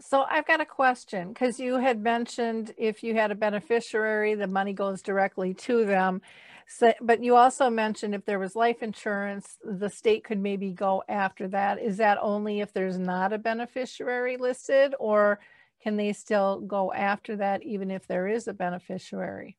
[0.00, 4.48] So I've got a question because you had mentioned if you had a beneficiary, the
[4.48, 6.20] money goes directly to them.
[6.66, 11.04] So, but you also mentioned if there was life insurance, the state could maybe go
[11.08, 11.80] after that.
[11.80, 15.38] Is that only if there's not a beneficiary listed, or
[15.82, 19.56] can they still go after that even if there is a beneficiary?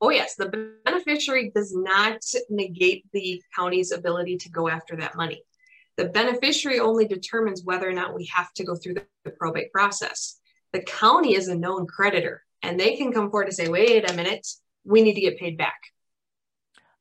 [0.00, 0.34] Oh, yes.
[0.34, 5.42] The beneficiary does not negate the county's ability to go after that money.
[5.96, 9.72] The beneficiary only determines whether or not we have to go through the, the probate
[9.72, 10.38] process.
[10.72, 14.14] The county is a known creditor and they can come forward and say, wait a
[14.14, 14.46] minute,
[14.84, 15.80] we need to get paid back.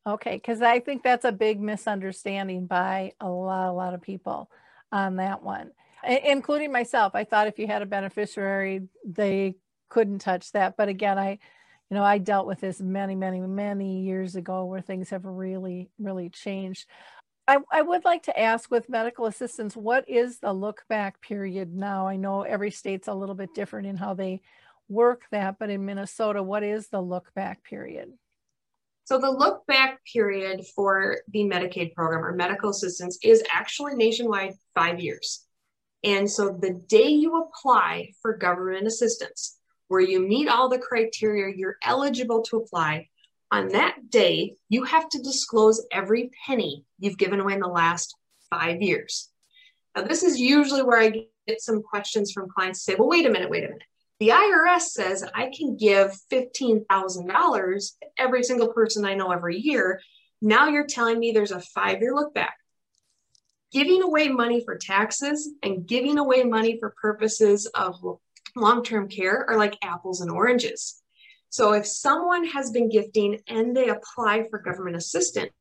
[0.07, 4.49] Okay, because I think that's a big misunderstanding by a lot, a lot of people
[4.91, 5.71] on that one,
[6.05, 7.15] including myself.
[7.15, 9.55] I thought if you had a beneficiary, they
[9.89, 10.75] couldn't touch that.
[10.77, 11.39] But again, I,
[11.89, 15.89] you know, I dealt with this many, many, many years ago where things have really,
[15.99, 16.87] really changed.
[17.47, 21.75] I, I would like to ask with medical assistance, what is the look back period
[21.75, 22.07] now?
[22.07, 24.41] I know every state's a little bit different in how they
[24.89, 28.13] work that, but in Minnesota, what is the look back period?
[29.03, 34.53] So the look back period for the Medicaid program or medical assistance is actually nationwide
[34.73, 35.45] five years.
[36.03, 41.55] And so the day you apply for government assistance, where you meet all the criteria,
[41.55, 43.09] you're eligible to apply.
[43.51, 48.15] On that day, you have to disclose every penny you've given away in the last
[48.49, 49.29] five years.
[49.95, 53.29] Now, this is usually where I get some questions from clients say, well, wait a
[53.29, 53.83] minute, wait a minute
[54.19, 60.01] the IRS says I can give $15,000 to every single person I know every year.
[60.41, 62.55] Now you're telling me there's a five year look back.
[63.75, 68.01] Giving away money for taxes and giving away money for purposes of
[68.55, 71.01] long term care are like apples and oranges.
[71.49, 75.51] So if someone has been gifting and they apply for government assistance,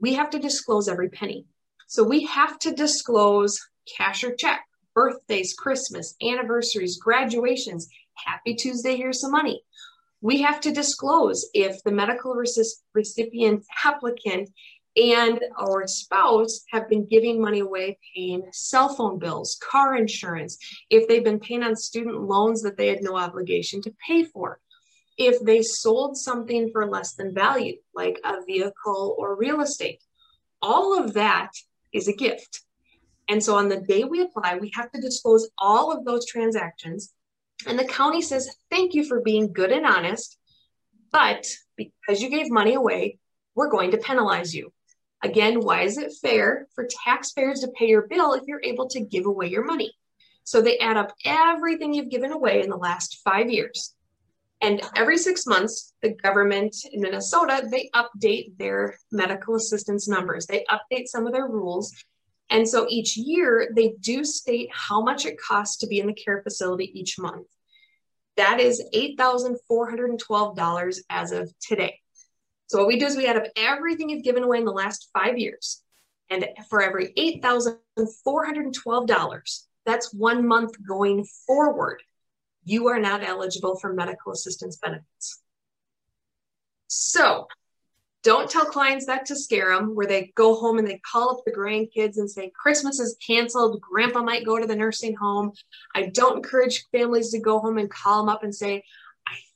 [0.00, 1.46] we have to disclose every penny.
[1.86, 3.64] So we have to disclose
[3.96, 7.88] cash or check birthdays, Christmas, anniversaries, graduations.
[8.14, 9.62] Happy Tuesday, here's some money.
[10.20, 12.34] We have to disclose if the medical
[12.92, 14.50] recipient applicant
[14.96, 21.06] and our spouse have been giving money away paying cell phone bills, car insurance, if
[21.06, 24.58] they've been paying on student loans that they had no obligation to pay for,
[25.18, 30.02] if they sold something for less than value, like a vehicle or real estate.
[30.62, 31.50] All of that
[31.92, 32.62] is a gift.
[33.28, 37.12] And so on the day we apply, we have to disclose all of those transactions.
[37.66, 40.38] And the county says, thank you for being good and honest,
[41.10, 43.18] but because you gave money away,
[43.54, 44.72] we're going to penalize you.
[45.22, 49.00] Again, why is it fair for taxpayers to pay your bill if you're able to
[49.00, 49.92] give away your money?
[50.44, 53.94] So they add up everything you've given away in the last five years.
[54.60, 60.46] And every six months, the government in Minnesota, they update their medical assistance numbers.
[60.46, 61.92] They update some of their rules
[62.50, 66.14] and so each year they do state how much it costs to be in the
[66.14, 67.46] care facility each month.
[68.36, 71.98] That is $8,412 as of today.
[72.68, 75.08] So what we do is we add up everything you've given away in the last
[75.12, 75.80] five years.
[76.30, 77.12] And for every
[77.42, 82.02] $8,412, that's one month going forward,
[82.64, 85.40] you are not eligible for medical assistance benefits.
[86.88, 87.46] So
[88.24, 91.44] don't tell clients that to scare them, where they go home and they call up
[91.44, 93.80] the grandkids and say, Christmas is canceled.
[93.80, 95.52] Grandpa might go to the nursing home.
[95.94, 98.82] I don't encourage families to go home and call them up and say,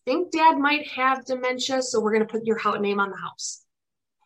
[0.04, 3.62] think dad might have dementia, so we're going to put your name on the house.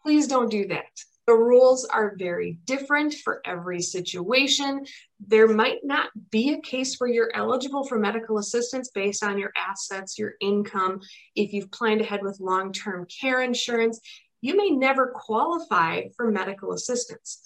[0.03, 0.85] Please don't do that.
[1.27, 4.85] The rules are very different for every situation.
[5.27, 9.51] There might not be a case where you're eligible for medical assistance based on your
[9.57, 11.01] assets, your income,
[11.35, 14.01] if you've planned ahead with long term care insurance
[14.45, 17.41] you may never qualify for medical assistance.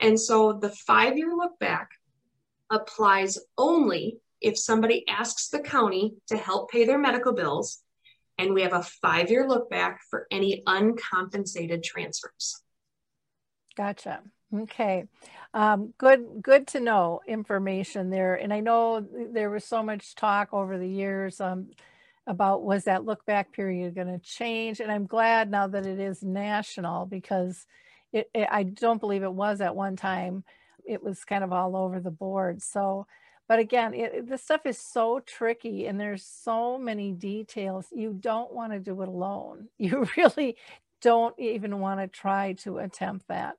[0.00, 1.92] And so the five year look back
[2.70, 7.82] applies only if somebody asks the county to help pay their medical bills.
[8.38, 12.62] And we have a five year look back for any uncompensated transfers.
[13.76, 14.22] Gotcha.
[14.54, 15.04] Okay.
[15.54, 18.34] Um, good, good to know information there.
[18.34, 21.40] And I know there was so much talk over the years.
[21.40, 21.70] Um,
[22.26, 25.98] about was that look back period going to change and i'm glad now that it
[25.98, 27.66] is national because
[28.12, 30.44] it, it, i don't believe it was at one time
[30.86, 33.06] it was kind of all over the board so
[33.52, 38.50] but again it, this stuff is so tricky and there's so many details you don't
[38.50, 40.56] want to do it alone you really
[41.02, 43.58] don't even want to try to attempt that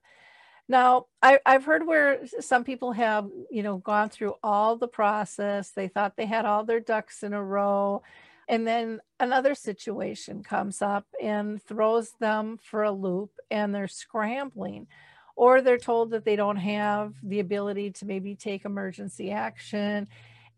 [0.67, 5.69] now I, i've heard where some people have you know gone through all the process
[5.69, 8.01] they thought they had all their ducks in a row
[8.49, 14.87] and then another situation comes up and throws them for a loop and they're scrambling.
[15.35, 20.07] Or they're told that they don't have the ability to maybe take emergency action.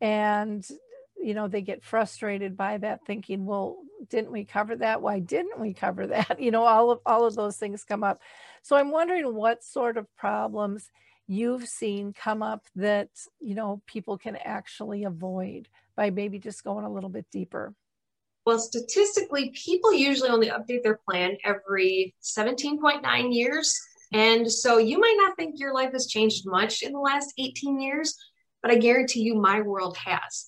[0.01, 0.67] And,
[1.17, 3.77] you know, they get frustrated by that, thinking, well,
[4.09, 5.01] didn't we cover that?
[5.01, 6.39] Why didn't we cover that?
[6.39, 8.21] You know, all of all of those things come up.
[8.61, 10.89] So I'm wondering what sort of problems
[11.27, 13.09] you've seen come up that
[13.39, 17.73] you know people can actually avoid by maybe just going a little bit deeper
[18.45, 23.79] well statistically people usually only update their plan every 17.9 years
[24.15, 27.79] and so you might not think your life has changed much in the last 18
[27.79, 28.15] years
[28.61, 30.47] but i guarantee you my world has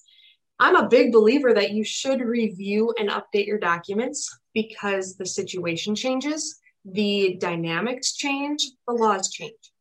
[0.59, 5.93] i'm a big believer that you should review and update your documents because the situation
[5.95, 9.71] changes the dynamics change the laws change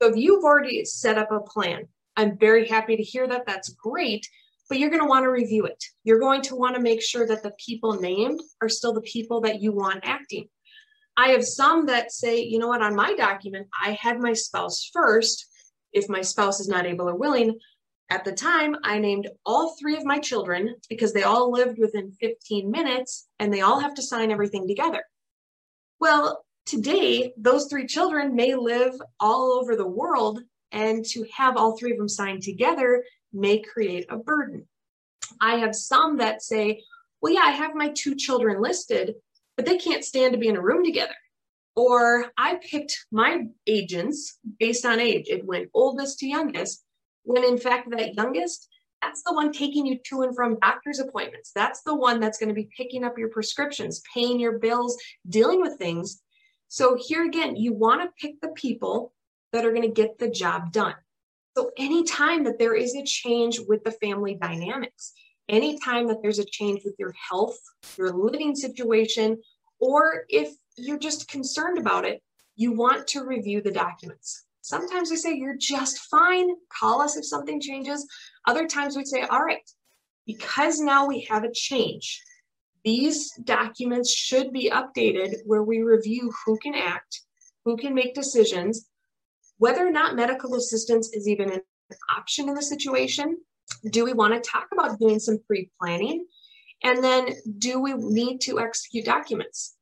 [0.00, 3.46] so if you've already set up a plan, I'm very happy to hear that.
[3.46, 4.28] That's great.
[4.68, 5.82] But you're going to want to review it.
[6.04, 9.40] You're going to want to make sure that the people named are still the people
[9.42, 10.48] that you want acting.
[11.18, 14.88] I have some that say, you know what, on my document, I had my spouse
[14.92, 15.46] first.
[15.92, 17.58] If my spouse is not able or willing,
[18.08, 22.12] at the time, I named all three of my children because they all lived within
[22.20, 25.02] 15 minutes and they all have to sign everything together.
[26.00, 30.40] Well, Today, those three children may live all over the world,
[30.70, 34.68] and to have all three of them signed together may create a burden.
[35.40, 36.82] I have some that say,
[37.22, 39.14] well, yeah, I have my two children listed,
[39.58, 41.12] but they can't stand to be in a room together.
[41.76, 45.26] Or I picked my agents based on age.
[45.28, 46.82] It went oldest to youngest,
[47.24, 48.68] when in fact, that youngest,
[49.02, 51.52] that's the one taking you to and from doctor's appointments.
[51.54, 54.96] That's the one that's going to be picking up your prescriptions, paying your bills,
[55.28, 56.22] dealing with things
[56.68, 59.12] so here again, you want to pick the people
[59.52, 60.94] that are going to get the job done.
[61.56, 65.14] So anytime that there is a change with the family dynamics,
[65.48, 67.58] anytime that there's a change with your health,
[67.96, 69.38] your living situation,
[69.80, 72.22] or if you're just concerned about it,
[72.56, 74.44] you want to review the documents.
[74.62, 76.50] Sometimes we say, you're just fine.
[76.68, 78.06] Call us if something changes.
[78.46, 79.62] Other times we say, all right,
[80.26, 82.22] because now we have a change,
[82.84, 87.22] these documents should be updated where we review who can act,
[87.64, 88.88] who can make decisions,
[89.58, 91.60] whether or not medical assistance is even an
[92.16, 93.38] option in the situation.
[93.90, 96.26] Do we want to talk about doing some pre planning?
[96.82, 99.76] And then, do we need to execute documents?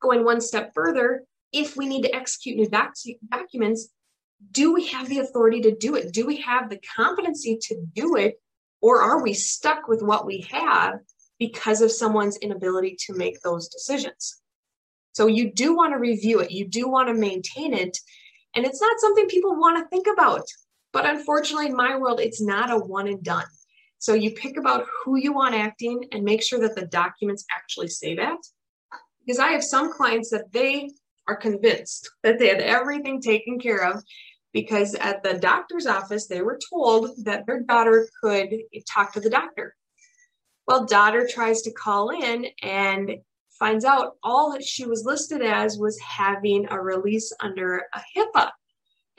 [0.00, 2.94] Going one step further, if we need to execute new doc-
[3.30, 3.88] documents,
[4.50, 6.12] do we have the authority to do it?
[6.12, 8.40] Do we have the competency to do it?
[8.82, 10.98] Or are we stuck with what we have
[11.38, 14.40] because of someone's inability to make those decisions.
[15.12, 17.98] So you do want to review it, you do want to maintain it.
[18.54, 20.46] And it's not something people want to think about.
[20.94, 23.44] But unfortunately, in my world, it's not a one and done.
[23.98, 27.88] So you pick about who you want acting and make sure that the documents actually
[27.88, 28.38] say that.
[29.26, 30.88] Because I have some clients that they
[31.26, 34.02] are convinced that they had everything taken care of
[34.52, 38.50] because at the doctor's office, they were told that their daughter could
[38.88, 39.74] talk to the doctor.
[40.68, 43.16] Well, daughter tries to call in and
[43.58, 48.50] finds out all that she was listed as was having a release under a HIPAA.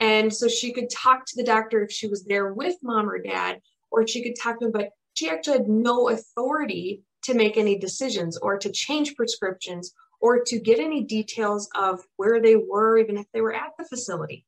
[0.00, 3.18] And so she could talk to the doctor if she was there with mom or
[3.18, 7.56] dad, or she could talk to him, but she actually had no authority to make
[7.56, 12.98] any decisions or to change prescriptions or to get any details of where they were,
[12.98, 14.44] even if they were at the facility.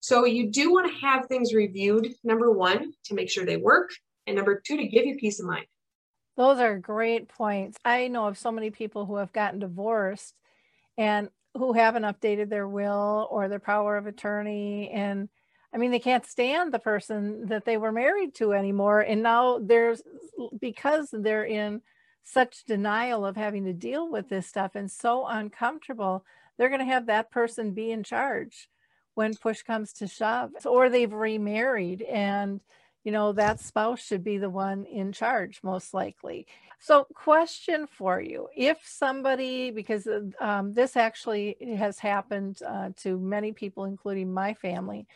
[0.00, 3.90] So you do want to have things reviewed, number one, to make sure they work,
[4.26, 5.66] and number two, to give you peace of mind.
[6.36, 7.78] Those are great points.
[7.84, 10.34] I know of so many people who have gotten divorced
[10.98, 14.90] and who haven't updated their will or their power of attorney.
[14.90, 15.28] And
[15.74, 19.00] I mean, they can't stand the person that they were married to anymore.
[19.00, 20.02] And now there's,
[20.58, 21.82] because they're in
[22.24, 26.24] such denial of having to deal with this stuff and so uncomfortable,
[26.56, 28.68] they're going to have that person be in charge
[29.14, 30.50] when push comes to shove.
[30.64, 32.60] Or they've remarried and
[33.06, 36.44] you know, that spouse should be the one in charge, most likely.
[36.80, 40.08] So, question for you if somebody, because
[40.40, 45.06] um, this actually has happened uh, to many people, including my family,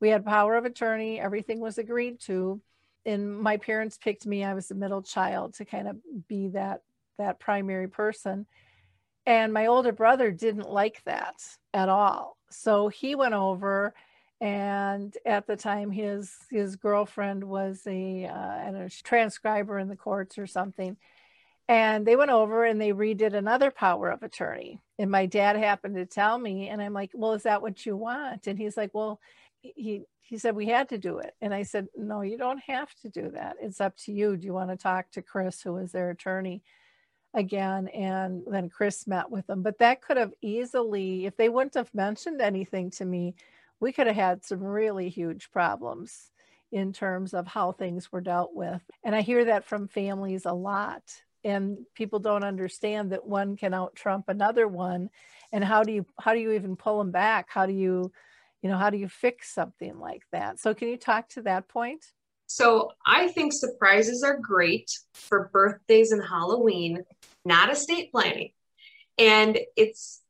[0.00, 2.62] we had power of attorney, everything was agreed to.
[3.04, 6.80] And my parents picked me, I was the middle child to kind of be that
[7.18, 8.46] that primary person.
[9.26, 11.42] And my older brother didn't like that
[11.74, 12.38] at all.
[12.48, 13.92] So he went over
[14.44, 20.36] and at the time his his girlfriend was a, uh, a transcriber in the courts
[20.36, 20.98] or something.
[21.66, 24.82] And they went over and they redid another power of attorney.
[24.98, 27.96] And my dad happened to tell me and i'm like well is that what you
[27.96, 28.46] want?
[28.46, 29.18] And he's like well
[29.60, 31.34] he he said we had to do it.
[31.40, 33.56] And i said no you don't have to do that.
[33.62, 34.36] It's up to you.
[34.36, 36.62] Do you want to talk to chris who was their attorney
[37.32, 37.88] again?
[37.88, 39.62] And then chris met with them.
[39.62, 43.36] But that could have easily if they wouldn't have mentioned anything to me
[43.84, 46.30] we could have had some really huge problems
[46.72, 48.80] in terms of how things were dealt with.
[49.04, 51.02] And I hear that from families a lot.
[51.44, 55.10] And people don't understand that one can out trump another one.
[55.52, 57.48] And how do you how do you even pull them back?
[57.50, 58.10] How do you,
[58.62, 60.58] you know, how do you fix something like that?
[60.60, 62.06] So, can you talk to that point?
[62.46, 67.04] So, I think surprises are great for birthdays and Halloween,
[67.44, 68.52] not estate planning.
[69.18, 70.22] And it's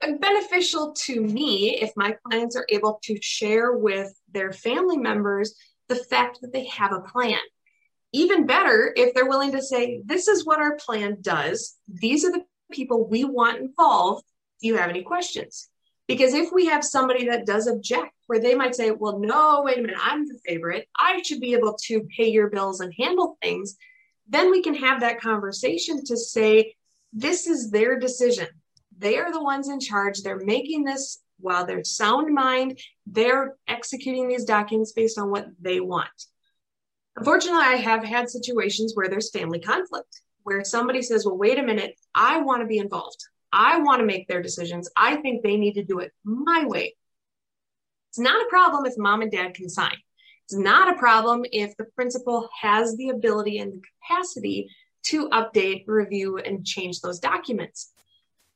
[0.00, 5.54] beneficial to me if my clients are able to share with their family members
[5.88, 7.38] the fact that they have a plan.
[8.12, 11.76] Even better if they're willing to say, This is what our plan does.
[11.88, 14.24] These are the people we want involved.
[14.60, 15.68] Do you have any questions?
[16.06, 19.78] Because if we have somebody that does object, where they might say, Well, no, wait
[19.78, 20.88] a minute, I'm the favorite.
[20.96, 23.76] I should be able to pay your bills and handle things.
[24.28, 26.76] Then we can have that conversation to say,
[27.12, 28.48] This is their decision
[28.98, 30.22] they are the ones in charge.
[30.22, 32.78] They're making this while they're sound mind.
[33.06, 36.08] They're executing these documents based on what they want.
[37.16, 41.62] Unfortunately, I have had situations where there's family conflict, where somebody says, Well, wait a
[41.62, 43.18] minute, I want to be involved.
[43.52, 44.90] I want to make their decisions.
[44.96, 46.94] I think they need to do it my way.
[48.10, 49.96] It's not a problem if mom and dad can sign.
[50.44, 54.70] It's not a problem if the principal has the ability and the capacity
[55.04, 57.92] to update, review, and change those documents.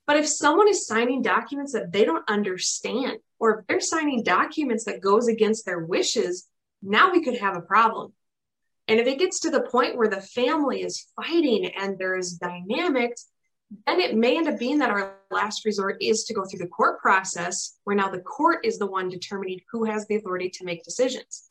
[0.06, 4.84] But if someone is signing documents that they don't understand, or if they're signing documents
[4.84, 6.48] that goes against their wishes,
[6.82, 8.12] now we could have a problem.
[8.88, 13.28] And if it gets to the point where the family is fighting and there's dynamics,
[13.86, 16.66] then it may end up being that our last resort is to go through the
[16.66, 20.64] court process, where now the court is the one determining who has the authority to
[20.64, 21.44] make decisions.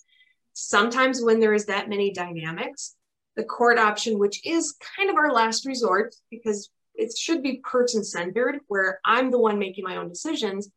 [0.53, 2.95] Sometimes, when there is that many dynamics,
[3.35, 8.03] the court option, which is kind of our last resort, because it should be person
[8.03, 10.69] centered where I'm the one making my own decisions.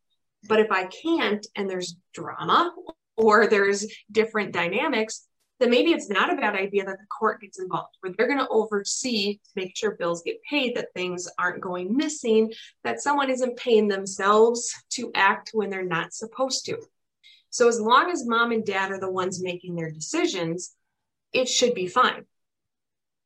[0.48, 2.72] But if I can't and there's drama
[3.16, 5.26] or there's different dynamics,
[5.60, 8.38] then maybe it's not a bad idea that the court gets involved, where they're going
[8.38, 12.52] to oversee to make sure bills get paid, that things aren't going missing,
[12.82, 16.78] that someone isn't paying themselves to act when they're not supposed to.
[17.50, 20.74] So, as long as mom and dad are the ones making their decisions,
[21.32, 22.24] it should be fine.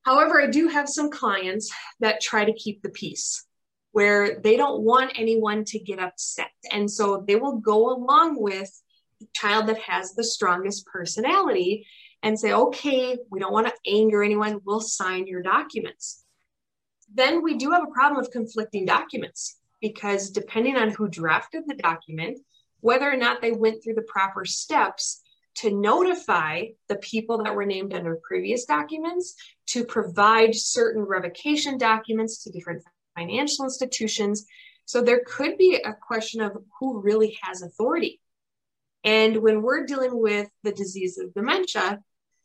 [0.09, 3.45] However, I do have some clients that try to keep the peace
[3.93, 6.51] where they don't want anyone to get upset.
[6.73, 8.71] And so they will go along with
[9.21, 11.87] the child that has the strongest personality
[12.23, 16.25] and say, okay, we don't want to anger anyone, we'll sign your documents.
[17.13, 21.75] Then we do have a problem of conflicting documents because depending on who drafted the
[21.75, 22.39] document,
[22.81, 25.21] whether or not they went through the proper steps,
[25.61, 29.35] to notify the people that were named under previous documents
[29.67, 32.83] to provide certain revocation documents to different
[33.17, 34.47] financial institutions.
[34.85, 38.21] So there could be a question of who really has authority.
[39.05, 42.01] And when we're dealing with the disease of dementia,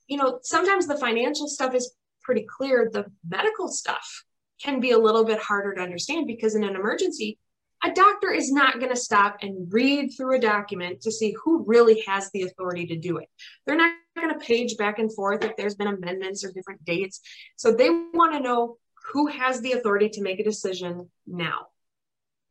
[0.07, 2.89] you know, sometimes the financial stuff is pretty clear.
[2.91, 4.23] The medical stuff
[4.61, 7.37] can be a little bit harder to understand because in an emergency,
[7.83, 11.63] a doctor is not going to stop and read through a document to see who
[11.65, 13.27] really has the authority to do it.
[13.65, 17.19] They're not going to page back and forth if there's been amendments or different dates.
[17.57, 18.77] So they want to know
[19.11, 21.67] who has the authority to make a decision now.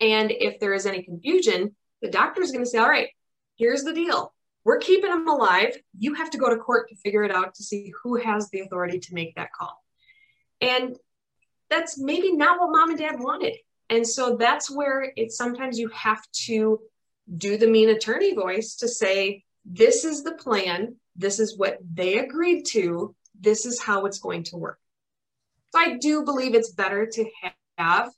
[0.01, 3.09] And if there is any confusion, the doctor is going to say, all right,
[3.57, 4.35] here's the deal.
[4.65, 5.77] We're keeping them alive.
[5.99, 8.61] You have to go to court to figure it out to see who has the
[8.61, 9.83] authority to make that call.
[10.61, 10.97] And
[11.71, 13.57] that's maybe not what mom and dad wanted.
[13.93, 16.81] And so that's where it's sometimes you have to
[17.37, 22.17] do the mean attorney voice to say, this is the plan, this is what they
[22.19, 24.79] agreed to, this is how it's going to work.
[25.75, 27.25] So I do believe it's better to
[27.77, 28.09] have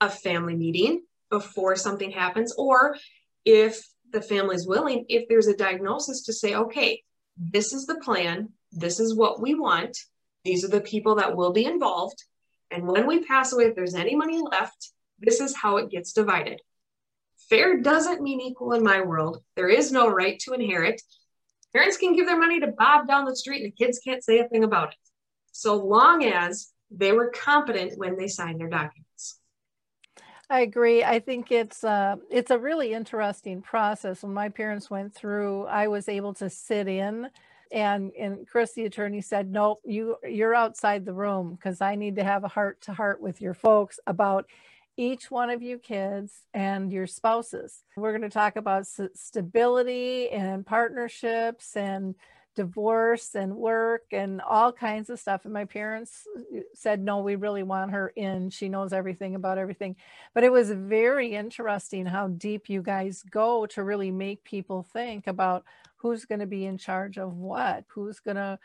[0.00, 2.96] a family meeting before something happens, or
[3.44, 7.02] if the family is willing, if there's a diagnosis to say, okay,
[7.36, 9.98] this is the plan, this is what we want,
[10.44, 12.22] these are the people that will be involved.
[12.70, 16.12] And when we pass away, if there's any money left, this is how it gets
[16.12, 16.60] divided.
[17.48, 19.42] Fair doesn't mean equal in my world.
[19.54, 21.00] There is no right to inherit.
[21.72, 24.38] Parents can give their money to Bob down the street and the kids can't say
[24.40, 24.98] a thing about it.
[25.52, 29.40] So long as they were competent when they signed their documents.
[30.48, 31.02] I agree.
[31.02, 34.22] I think it's uh, it's a really interesting process.
[34.22, 37.28] When my parents went through, I was able to sit in,
[37.72, 42.14] and and Chris, the attorney, said, "Nope, you you're outside the room because I need
[42.16, 44.46] to have a heart to heart with your folks about
[44.96, 47.82] each one of you kids and your spouses.
[47.96, 52.14] We're going to talk about stability and partnerships and
[52.54, 55.44] divorce and work and all kinds of stuff.
[55.44, 58.50] And my parents uh, said, no, we really want her in.
[58.50, 59.94] She knows everything about everything.
[60.34, 65.26] But it was very interesting how deep you guys go to really make people think
[65.26, 65.64] about
[65.96, 68.58] who's going to be in charge of what, who's going to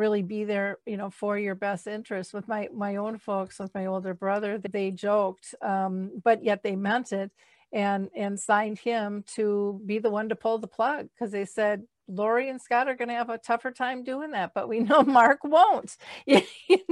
[0.00, 3.74] really be there you know for your best interest with my my own folks with
[3.74, 7.30] my older brother they joked um, but yet they meant it
[7.72, 11.84] and and signed him to be the one to pull the plug because they said
[12.08, 15.02] Lori and Scott are going to have a tougher time doing that, but we know
[15.06, 15.96] Mark won't,
[16.26, 16.42] you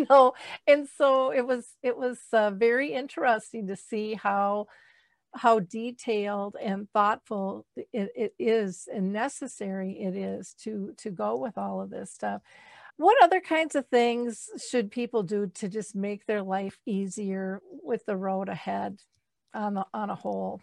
[0.08, 0.34] know.
[0.66, 4.68] And so it was it was uh, very interesting to see how
[5.34, 11.58] how detailed and thoughtful it, it is and necessary it is to to go with
[11.58, 12.42] all of this stuff.
[12.98, 18.04] What other kinds of things should people do to just make their life easier with
[18.06, 18.98] the road ahead
[19.54, 20.60] on the, on a whole?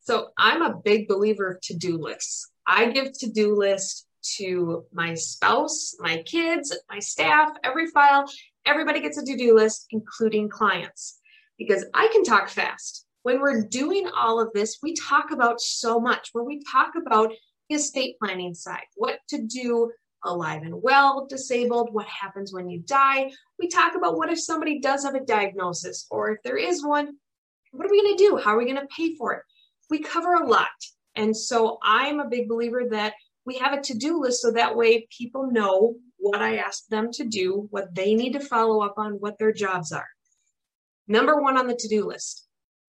[0.00, 2.50] So I'm a big believer of to-do lists.
[2.66, 4.06] I give to-do lists
[4.38, 8.24] to my spouse, my kids, my staff, every file,
[8.66, 11.20] everybody gets a to-do list, including clients,
[11.58, 13.06] because I can talk fast.
[13.22, 17.32] When we're doing all of this, we talk about so much where we talk about
[17.68, 19.92] the estate planning side, what to do
[20.24, 23.30] alive and well, disabled, what happens when you die.
[23.58, 27.16] We talk about what if somebody does have a diagnosis, or if there is one,
[27.72, 28.36] what are we going to do?
[28.36, 29.42] How are we going to pay for it?
[29.90, 30.68] We cover a lot.
[31.16, 33.14] And so I'm a big believer that
[33.44, 37.10] we have a to do list so that way people know what I ask them
[37.12, 40.06] to do, what they need to follow up on, what their jobs are.
[41.08, 42.46] Number one on the to do list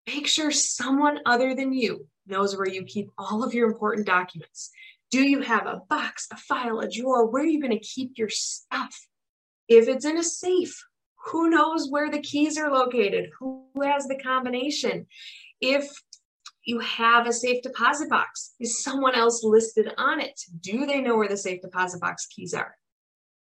[0.08, 4.72] make sure someone other than you knows where you keep all of your important documents.
[5.12, 7.30] Do you have a box, a file, a drawer?
[7.30, 9.08] Where are you going to keep your stuff?
[9.68, 10.74] If it's in a safe,
[11.26, 13.30] who knows where the keys are located?
[13.40, 15.08] Who has the combination?
[15.60, 15.92] If
[16.64, 20.40] you have a safe deposit box, is someone else listed on it?
[20.62, 22.74] Do they know where the safe deposit box keys are?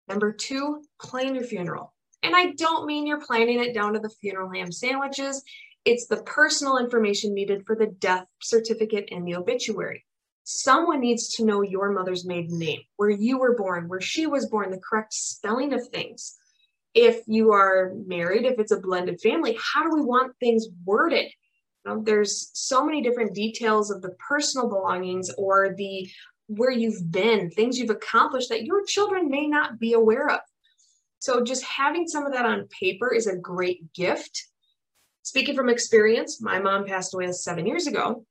[0.07, 1.95] Number two, plan your funeral.
[2.23, 5.43] And I don't mean you're planning it down to the funeral ham sandwiches.
[5.87, 10.05] It's the personal information needed for the death certificate and the obituary
[10.45, 14.47] someone needs to know your mother's maiden name, where you were born, where she was
[14.47, 16.37] born, the correct spelling of things.
[16.93, 21.27] If you are married, if it's a blended family, how do we want things worded?
[21.85, 26.09] You know, there's so many different details of the personal belongings or the
[26.47, 30.41] where you've been, things you've accomplished that your children may not be aware of.
[31.21, 34.45] So just having some of that on paper is a great gift.
[35.23, 38.27] Speaking from experience, my mom passed away seven years ago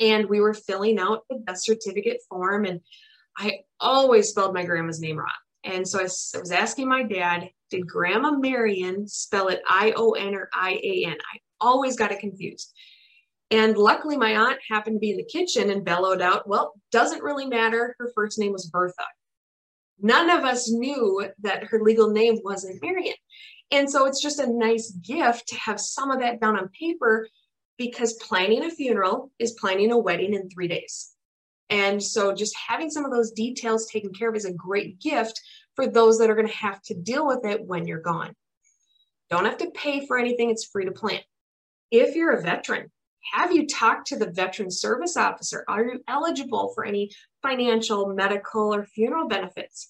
[0.00, 2.80] and we were filling out the death certificate form and
[3.38, 5.28] i always spelled my grandma's name wrong.
[5.64, 11.16] And so I, was asking my dad did grandma marion spell it i-o-n or i-a-n
[11.34, 12.72] i always got it confused.
[13.50, 17.22] And luckily my aunt happened to be in the kitchen and bellowed out well doesn't
[17.22, 17.96] really matter.
[17.98, 19.04] Her first name was bertha.
[20.00, 23.14] None of us knew that her legal name wasn't marion.
[23.70, 27.28] And so it's just a nice gift to have some of that down on paper
[27.78, 31.14] because planning a funeral is planning a wedding in three days.
[31.70, 35.40] And so just having some of those details taken care of is a great gift
[35.76, 38.34] for those that are going to have to deal with it when you're gone.
[39.30, 41.20] Don't have to pay for anything, it's free to plan.
[41.90, 42.90] If you're a veteran,
[43.32, 45.64] have you talked to the veteran service officer?
[45.68, 47.10] Are you eligible for any
[47.42, 49.88] financial, medical, or funeral benefits?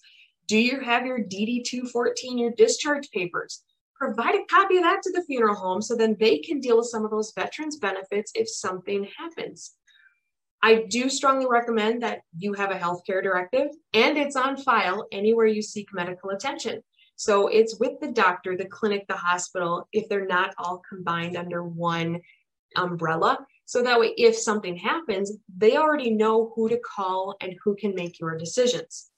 [0.49, 3.63] Do you have your DD 214, your discharge papers?
[3.99, 6.87] Provide a copy of that to the funeral home so then they can deal with
[6.87, 9.75] some of those veterans benefits if something happens.
[10.63, 15.47] I do strongly recommend that you have a healthcare directive and it's on file anywhere
[15.47, 16.83] you seek medical attention.
[17.17, 21.65] So it's with the doctor, the clinic, the hospital, if they're not all combined under
[21.65, 22.21] one
[22.77, 23.39] umbrella.
[23.67, 27.95] So that way, if something happens, they already know who to call and who can
[27.95, 29.11] make your decisions.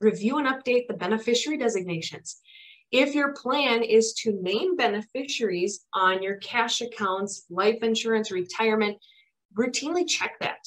[0.00, 2.40] Review and update the beneficiary designations.
[2.90, 8.96] If your plan is to name beneficiaries on your cash accounts, life insurance, retirement,
[9.54, 10.66] routinely check that.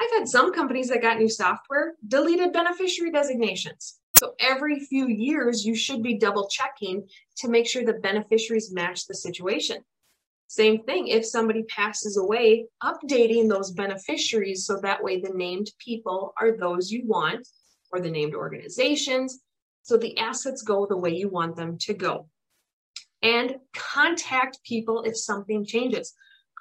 [0.00, 3.98] I've had some companies that got new software deleted beneficiary designations.
[4.16, 7.06] So every few years, you should be double checking
[7.36, 9.84] to make sure the beneficiaries match the situation.
[10.46, 16.32] Same thing, if somebody passes away, updating those beneficiaries so that way the named people
[16.40, 17.46] are those you want
[17.92, 19.40] or the named organizations
[19.88, 22.28] so the assets go the way you want them to go.
[23.22, 26.12] And contact people if something changes.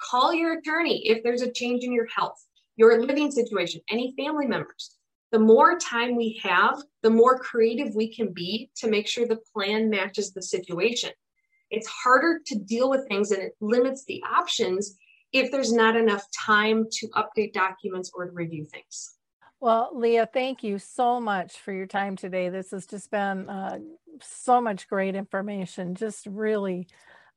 [0.10, 2.42] Call your attorney if there's a change in your health,
[2.78, 4.96] your living situation, any family members.
[5.34, 9.42] The more time we have, the more creative we can be to make sure the
[9.54, 11.10] plan matches the situation.
[11.70, 14.96] It's harder to deal with things and it limits the options
[15.34, 19.17] if there's not enough time to update documents or to review things.
[19.60, 22.50] Well, Leah, thank you so much for your time today.
[22.50, 23.80] This has just been uh,
[24.22, 26.88] so much great information, just really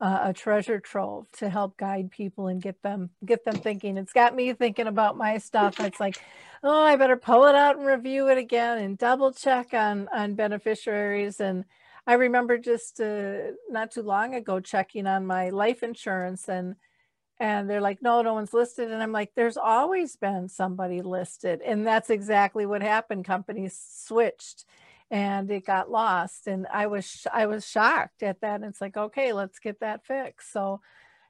[0.03, 3.97] uh, a treasure trove to help guide people and get them get them thinking.
[3.97, 5.81] It's got me thinking about my stuff.
[5.81, 6.21] It's like,
[6.63, 10.35] oh, I better pull it out and review it again and double check on on
[10.35, 11.41] beneficiaries.
[11.41, 11.65] And
[12.07, 16.77] I remember just uh, not too long ago checking on my life insurance and
[17.41, 18.93] and they're like, no, no one's listed.
[18.93, 21.63] And I'm like, there's always been somebody listed.
[21.63, 23.25] And that's exactly what happened.
[23.25, 24.67] Companies switched
[25.11, 26.47] and it got lost.
[26.47, 28.57] And I was, I was shocked at that.
[28.57, 30.53] And it's like, okay, let's get that fixed.
[30.53, 30.83] So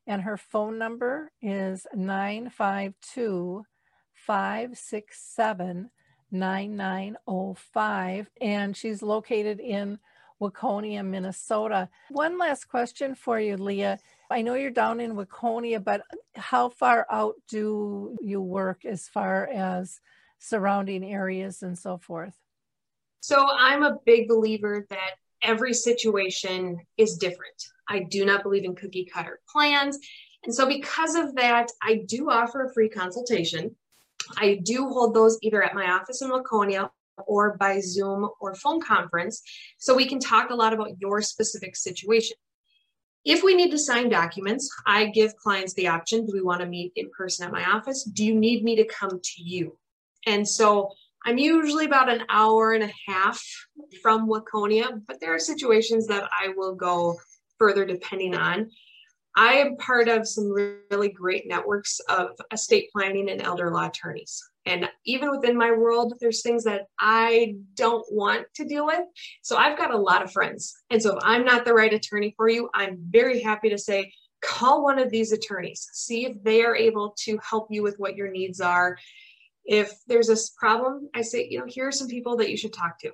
[0.07, 3.65] And her phone number is 952
[4.13, 5.89] 567
[6.31, 8.29] 9905.
[8.41, 9.99] And she's located in
[10.41, 11.89] Waconia, Minnesota.
[12.09, 13.99] One last question for you, Leah.
[14.29, 16.01] I know you're down in Waconia, but
[16.35, 20.01] how far out do you work as far as
[20.39, 22.35] surrounding areas and so forth?
[23.25, 27.59] So I'm a big believer that every situation is different.
[27.89, 29.97] I do not believe in cookie cutter plans.
[30.43, 33.75] And so, because of that, I do offer a free consultation.
[34.37, 36.91] I do hold those either at my office in Waconia
[37.25, 39.41] or by Zoom or phone conference.
[39.79, 42.37] So, we can talk a lot about your specific situation.
[43.23, 46.67] If we need to sign documents, I give clients the option do we want to
[46.67, 48.03] meet in person at my office?
[48.03, 49.79] Do you need me to come to you?
[50.27, 50.91] And so,
[51.25, 53.43] I'm usually about an hour and a half
[54.03, 57.17] from Waconia, but there are situations that I will go
[57.57, 58.69] further depending on.
[59.35, 60.53] I am part of some
[60.91, 64.41] really great networks of estate planning and elder law attorneys.
[64.67, 69.01] And even within my world, there's things that I don't want to deal with.
[69.41, 70.75] So I've got a lot of friends.
[70.91, 74.13] And so if I'm not the right attorney for you, I'm very happy to say,
[74.41, 78.15] call one of these attorneys, see if they are able to help you with what
[78.15, 78.95] your needs are
[79.65, 82.73] if there's this problem, I say, you know, here are some people that you should
[82.73, 83.11] talk to.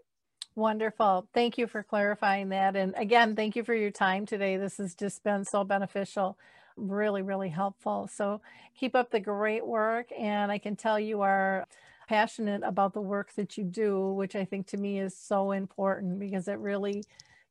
[0.55, 1.27] Wonderful.
[1.33, 2.75] Thank you for clarifying that.
[2.75, 4.57] And again, thank you for your time today.
[4.57, 6.37] This has just been so beneficial,
[6.75, 8.09] really, really helpful.
[8.13, 8.41] So
[8.77, 10.07] keep up the great work.
[10.17, 11.65] And I can tell you are
[12.09, 16.19] passionate about the work that you do, which I think to me is so important
[16.19, 17.05] because it really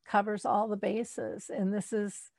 [0.07, 1.49] covers all the bases.
[1.49, 2.31] And this is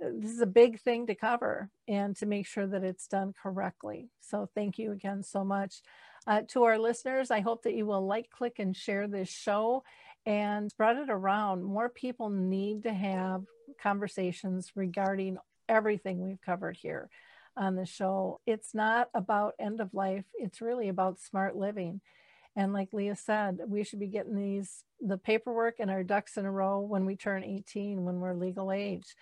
[0.00, 4.08] this is a big thing to cover and to make sure that it's done correctly.
[4.20, 5.82] So thank you again so much.
[6.26, 9.84] Uh, to our listeners, I hope that you will like, click, and share this show
[10.26, 11.64] and spread it around.
[11.64, 13.44] More people need to have
[13.80, 15.36] conversations regarding
[15.68, 17.10] everything we've covered here
[17.56, 18.40] on the show.
[18.46, 22.00] It's not about end of life, it's really about smart living.
[22.56, 26.46] And like Leah said, we should be getting these the paperwork and our ducks in
[26.46, 29.14] a row when we turn 18, when we're legal age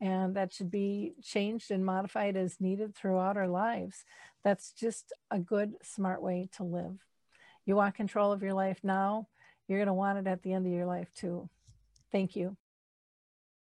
[0.00, 4.04] and that should be changed and modified as needed throughout our lives.
[4.44, 6.98] That's just a good, smart way to live.
[7.66, 9.28] You want control of your life now,
[9.66, 11.48] you're going to want it at the end of your life too.
[12.10, 12.56] Thank you.